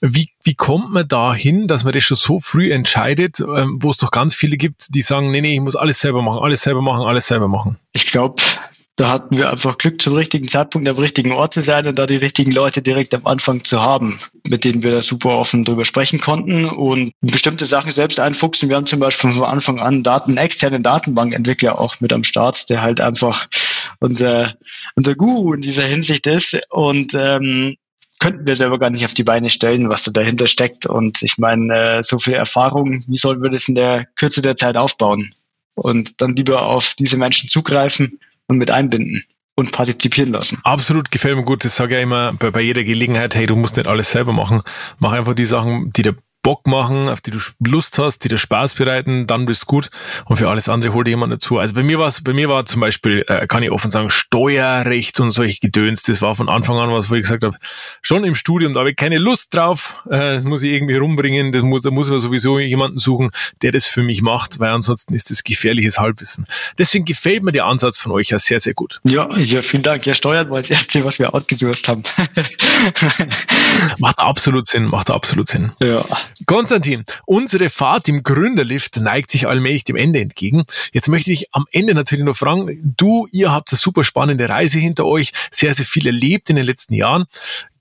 Wie, 0.00 0.30
wie 0.42 0.54
kommt 0.54 0.90
man 0.90 1.06
da 1.06 1.34
dass 1.66 1.84
man 1.84 1.92
das 1.92 2.04
schon 2.04 2.16
so 2.16 2.38
früh 2.38 2.72
entscheidet, 2.72 3.40
ähm, 3.40 3.78
wo 3.80 3.90
es 3.90 3.98
doch 3.98 4.10
ganz 4.10 4.34
viele 4.34 4.56
gibt, 4.56 4.94
die 4.94 5.02
sagen, 5.02 5.30
nee, 5.30 5.40
nee, 5.40 5.54
ich 5.54 5.60
muss 5.60 5.76
alles 5.76 6.00
selber 6.00 6.22
machen, 6.22 6.42
alles 6.42 6.62
selber 6.62 6.82
machen, 6.82 7.06
alles 7.06 7.26
selber 7.26 7.48
machen? 7.48 7.78
Ich 7.92 8.06
glaube, 8.06 8.42
da 9.00 9.08
hatten 9.08 9.38
wir 9.38 9.48
einfach 9.48 9.78
Glück, 9.78 9.98
zum 10.02 10.14
richtigen 10.14 10.46
Zeitpunkt 10.46 10.86
am 10.86 10.98
richtigen 10.98 11.32
Ort 11.32 11.54
zu 11.54 11.62
sein 11.62 11.86
und 11.86 11.98
da 11.98 12.04
die 12.04 12.16
richtigen 12.16 12.52
Leute 12.52 12.82
direkt 12.82 13.14
am 13.14 13.26
Anfang 13.26 13.64
zu 13.64 13.80
haben, 13.80 14.18
mit 14.46 14.62
denen 14.62 14.82
wir 14.82 14.90
da 14.90 15.00
super 15.00 15.38
offen 15.38 15.64
drüber 15.64 15.86
sprechen 15.86 16.20
konnten 16.20 16.66
und 16.66 17.12
bestimmte 17.22 17.64
Sachen 17.64 17.92
selbst 17.92 18.20
einfuchsen. 18.20 18.68
Wir 18.68 18.76
haben 18.76 18.84
zum 18.84 19.00
Beispiel 19.00 19.30
von 19.30 19.44
Anfang 19.44 19.80
an 19.80 20.02
Daten, 20.02 20.36
externen 20.36 20.82
Datenbankentwickler 20.82 21.80
auch 21.80 21.98
mit 22.00 22.12
am 22.12 22.24
Start, 22.24 22.68
der 22.68 22.82
halt 22.82 23.00
einfach 23.00 23.48
unser, 24.00 24.52
unser 24.96 25.14
Guru 25.14 25.54
in 25.54 25.62
dieser 25.62 25.84
Hinsicht 25.84 26.26
ist 26.26 26.60
und 26.68 27.14
ähm, 27.14 27.76
könnten 28.18 28.46
wir 28.46 28.54
selber 28.54 28.78
gar 28.78 28.90
nicht 28.90 29.06
auf 29.06 29.14
die 29.14 29.24
Beine 29.24 29.48
stellen, 29.48 29.88
was 29.88 30.02
da 30.02 30.10
dahinter 30.10 30.46
steckt. 30.46 30.84
Und 30.84 31.22
ich 31.22 31.38
meine, 31.38 31.74
äh, 31.74 32.02
so 32.02 32.18
viel 32.18 32.34
Erfahrung, 32.34 33.02
wie 33.08 33.16
sollen 33.16 33.42
wir 33.42 33.48
das 33.48 33.66
in 33.66 33.76
der 33.76 34.04
Kürze 34.16 34.42
der 34.42 34.56
Zeit 34.56 34.76
aufbauen? 34.76 35.30
Und 35.72 36.20
dann 36.20 36.36
lieber 36.36 36.66
auf 36.66 36.92
diese 36.98 37.16
Menschen 37.16 37.48
zugreifen 37.48 38.18
und 38.50 38.58
mit 38.58 38.70
einbinden 38.70 39.24
und 39.56 39.72
partizipieren 39.72 40.32
lassen. 40.32 40.58
Absolut 40.64 41.10
gefällt 41.10 41.36
mir 41.36 41.44
gut. 41.44 41.64
Das 41.64 41.76
sage 41.76 41.94
ja 41.94 42.00
immer 42.00 42.32
bei, 42.32 42.50
bei 42.50 42.60
jeder 42.60 42.82
Gelegenheit, 42.82 43.34
hey, 43.34 43.46
du 43.46 43.56
musst 43.56 43.76
nicht 43.76 43.86
alles 43.86 44.10
selber 44.10 44.32
machen. 44.32 44.62
Mach 44.98 45.12
einfach 45.12 45.34
die 45.34 45.44
Sachen, 45.44 45.92
die 45.92 46.02
dir 46.02 46.16
Bock 46.42 46.66
machen, 46.66 47.08
auf 47.08 47.20
die 47.20 47.30
du 47.30 47.38
Lust 47.60 47.98
hast, 47.98 48.24
die 48.24 48.28
dir 48.28 48.38
Spaß 48.38 48.74
bereiten, 48.74 49.26
dann 49.26 49.46
bist 49.46 49.66
gut. 49.66 49.90
Und 50.24 50.36
für 50.36 50.48
alles 50.48 50.68
andere 50.68 50.94
hol 50.94 51.04
dir 51.04 51.10
jemand 51.10 51.32
dazu. 51.32 51.58
Also 51.58 51.74
bei 51.74 51.82
mir 51.82 51.98
war 51.98 52.12
bei 52.24 52.32
mir 52.32 52.48
war 52.48 52.64
zum 52.66 52.80
Beispiel, 52.80 53.24
äh, 53.28 53.46
kann 53.46 53.62
ich 53.62 53.70
offen 53.70 53.90
sagen, 53.90 54.10
Steuerrecht 54.10 55.20
und 55.20 55.30
solche 55.30 55.60
Gedöns. 55.60 56.02
Das 56.02 56.22
war 56.22 56.34
von 56.34 56.48
Anfang 56.48 56.78
an 56.78 56.90
was, 56.90 57.10
wo 57.10 57.14
ich 57.14 57.22
gesagt 57.22 57.44
habe, 57.44 57.56
schon 58.02 58.24
im 58.24 58.34
Studium, 58.34 58.74
da 58.74 58.80
habe 58.80 58.90
ich 58.90 58.96
keine 58.96 59.18
Lust 59.18 59.54
drauf. 59.54 60.02
Äh, 60.06 60.34
das 60.34 60.44
muss 60.44 60.62
ich 60.62 60.72
irgendwie 60.72 60.96
rumbringen. 60.96 61.52
Das 61.52 61.62
muss, 61.62 61.82
da 61.82 61.90
muss 61.90 62.08
man 62.08 62.20
sowieso 62.20 62.58
jemanden 62.58 62.98
suchen, 62.98 63.30
der 63.62 63.72
das 63.72 63.86
für 63.86 64.02
mich 64.02 64.22
macht, 64.22 64.58
weil 64.60 64.70
ansonsten 64.70 65.14
ist 65.14 65.30
das 65.30 65.44
gefährliches 65.44 65.98
Halbwissen. 65.98 66.46
Deswegen 66.78 67.04
gefällt 67.04 67.42
mir 67.42 67.52
der 67.52 67.66
Ansatz 67.66 67.98
von 67.98 68.12
euch 68.12 68.30
ja 68.30 68.38
sehr, 68.38 68.60
sehr 68.60 68.74
gut. 68.74 69.00
Ja, 69.04 69.28
ja, 69.36 69.62
vielen 69.62 69.82
Dank. 69.82 70.06
Ja, 70.06 70.14
Steuern 70.14 70.50
war 70.50 70.58
das 70.58 70.70
erste, 70.70 71.04
was 71.04 71.18
wir 71.18 71.34
outgesourced 71.34 71.88
haben. 71.88 72.02
macht 73.98 74.18
absolut 74.18 74.66
Sinn, 74.66 74.86
macht 74.86 75.10
absolut 75.10 75.48
Sinn. 75.48 75.72
Ja. 75.80 76.04
Konstantin, 76.46 77.04
unsere 77.26 77.70
Fahrt 77.70 78.08
im 78.08 78.22
Gründerlift 78.22 78.96
neigt 79.00 79.30
sich 79.30 79.46
allmählich 79.46 79.84
dem 79.84 79.96
Ende 79.96 80.20
entgegen. 80.20 80.64
Jetzt 80.92 81.08
möchte 81.08 81.32
ich 81.32 81.52
am 81.52 81.66
Ende 81.72 81.94
natürlich 81.94 82.24
noch 82.24 82.36
fragen, 82.36 82.94
du, 82.96 83.26
ihr 83.32 83.52
habt 83.52 83.70
eine 83.72 83.78
super 83.78 84.04
spannende 84.04 84.48
Reise 84.48 84.78
hinter 84.78 85.04
euch, 85.06 85.32
sehr, 85.50 85.74
sehr 85.74 85.86
viel 85.86 86.06
erlebt 86.06 86.50
in 86.50 86.56
den 86.56 86.66
letzten 86.66 86.94
Jahren. 86.94 87.26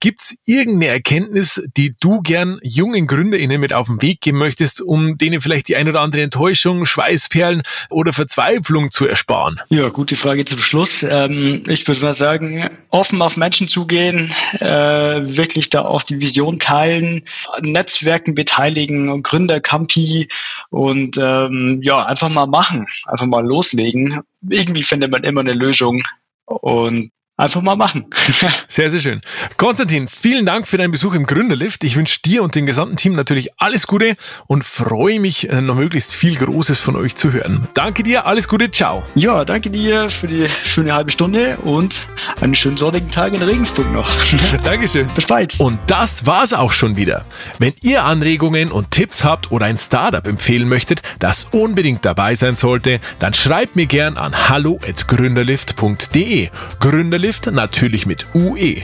Gibt's 0.01 0.37
irgendeine 0.45 0.93
Erkenntnis, 0.93 1.61
die 1.75 1.93
du 1.99 2.21
gern 2.21 2.57
jungen 2.63 3.05
GründerInnen 3.05 3.59
mit 3.59 3.73
auf 3.73 3.87
den 3.87 4.01
Weg 4.01 4.21
geben 4.21 4.37
möchtest, 4.37 4.81
um 4.81 5.17
denen 5.17 5.41
vielleicht 5.41 5.67
die 5.67 5.75
ein 5.75 5.89
oder 5.89 5.99
andere 5.99 6.21
Enttäuschung, 6.21 6.85
Schweißperlen 6.85 7.63
oder 7.89 8.13
Verzweiflung 8.13 8.91
zu 8.91 9.05
ersparen? 9.05 9.59
Ja, 9.67 9.89
gute 9.89 10.15
Frage 10.15 10.45
zum 10.45 10.59
Schluss. 10.59 11.03
Ähm, 11.03 11.63
ich 11.67 11.85
würde 11.85 11.99
mal 11.99 12.13
sagen, 12.13 12.69
offen 12.89 13.21
auf 13.21 13.35
Menschen 13.35 13.67
zugehen, 13.67 14.31
äh, 14.61 14.65
wirklich 14.65 15.69
da 15.69 15.81
auch 15.81 16.03
die 16.03 16.21
Vision 16.21 16.59
teilen, 16.59 17.23
Netzwerken 17.61 18.35
beteiligen, 18.39 19.21
Gründercampi 19.21 20.29
und 20.69 21.17
ähm, 21.17 21.81
ja, 21.83 22.05
einfach 22.05 22.29
mal 22.29 22.47
machen, 22.47 22.85
einfach 23.05 23.25
mal 23.25 23.45
loslegen. 23.45 24.21
Irgendwie 24.49 24.83
findet 24.83 25.11
man 25.11 25.25
immer 25.25 25.41
eine 25.41 25.51
Lösung. 25.51 26.01
Und 26.45 27.11
einfach 27.39 27.61
mal 27.61 27.75
machen. 27.75 28.05
sehr, 28.67 28.91
sehr 28.91 28.99
schön. 28.99 29.21
Konstantin, 29.57 30.07
vielen 30.07 30.45
Dank 30.45 30.67
für 30.67 30.77
deinen 30.77 30.91
Besuch 30.91 31.13
im 31.13 31.25
Gründerlift. 31.25 31.83
Ich 31.83 31.95
wünsche 31.95 32.19
dir 32.21 32.43
und 32.43 32.53
dem 32.55 32.65
gesamten 32.65 32.97
Team 32.97 33.15
natürlich 33.15 33.49
alles 33.57 33.87
Gute 33.87 34.17
und 34.47 34.65
freue 34.65 35.19
mich, 35.19 35.49
äh, 35.49 35.61
noch 35.61 35.75
möglichst 35.75 36.13
viel 36.13 36.35
Großes 36.35 36.81
von 36.81 36.97
euch 36.97 37.15
zu 37.15 37.31
hören. 37.31 37.67
Danke 37.73 38.03
dir, 38.03 38.27
alles 38.27 38.47
Gute, 38.47 38.69
ciao. 38.69 39.03
Ja, 39.15 39.45
danke 39.45 39.69
dir 39.69 40.09
für 40.09 40.27
die 40.27 40.47
schöne 40.65 40.93
halbe 40.93 41.11
Stunde 41.11 41.57
und 41.63 42.07
einen 42.41 42.55
schönen 42.55 42.77
sonnigen 42.77 43.09
Tag 43.09 43.33
in 43.33 43.41
Regensburg 43.41 43.91
noch. 43.93 44.09
Dankeschön. 44.63 45.07
Bis 45.15 45.25
bald. 45.25 45.57
Und 45.59 45.79
das 45.87 46.25
war's 46.25 46.53
auch 46.53 46.73
schon 46.73 46.97
wieder. 46.97 47.23
Wenn 47.57 47.73
ihr 47.81 48.03
Anregungen 48.03 48.71
und 48.71 48.91
Tipps 48.91 49.23
habt 49.23 49.51
oder 49.51 49.65
ein 49.65 49.77
Startup 49.77 50.27
empfehlen 50.27 50.67
möchtet, 50.67 51.01
das 51.19 51.47
unbedingt 51.51 52.03
dabei 52.03 52.35
sein 52.35 52.57
sollte, 52.57 52.99
dann 53.19 53.33
schreibt 53.33 53.77
mir 53.77 53.85
gern 53.85 54.17
an 54.17 54.49
hallo@gründerlift.de. 54.49 56.49
Gründerlift 56.79 57.28
Lift 57.29 57.45
natürlich 57.51 58.07
mit 58.07 58.25
UE. 58.33 58.77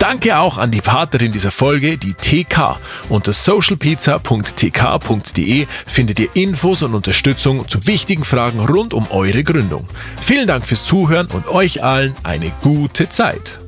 Danke 0.00 0.40
auch 0.40 0.58
an 0.58 0.72
die 0.72 0.80
Partnerin 0.80 1.30
dieser 1.30 1.52
Folge, 1.52 1.96
die 1.96 2.14
TK. 2.14 2.80
Unter 3.08 3.32
socialpizza.tk.de 3.32 5.68
findet 5.86 6.18
ihr 6.18 6.34
Infos 6.34 6.82
und 6.82 6.96
Unterstützung 6.96 7.68
zu 7.68 7.86
wichtigen 7.86 8.24
Fragen 8.24 8.58
rund 8.58 8.94
um 8.94 9.08
eure 9.12 9.44
Gründung. 9.44 9.86
Vielen 10.20 10.48
Dank 10.48 10.66
fürs 10.66 10.84
Zuhören 10.84 11.28
und 11.28 11.46
euch 11.46 11.84
allen 11.84 12.14
eine 12.24 12.50
gute 12.62 13.08
Zeit. 13.10 13.60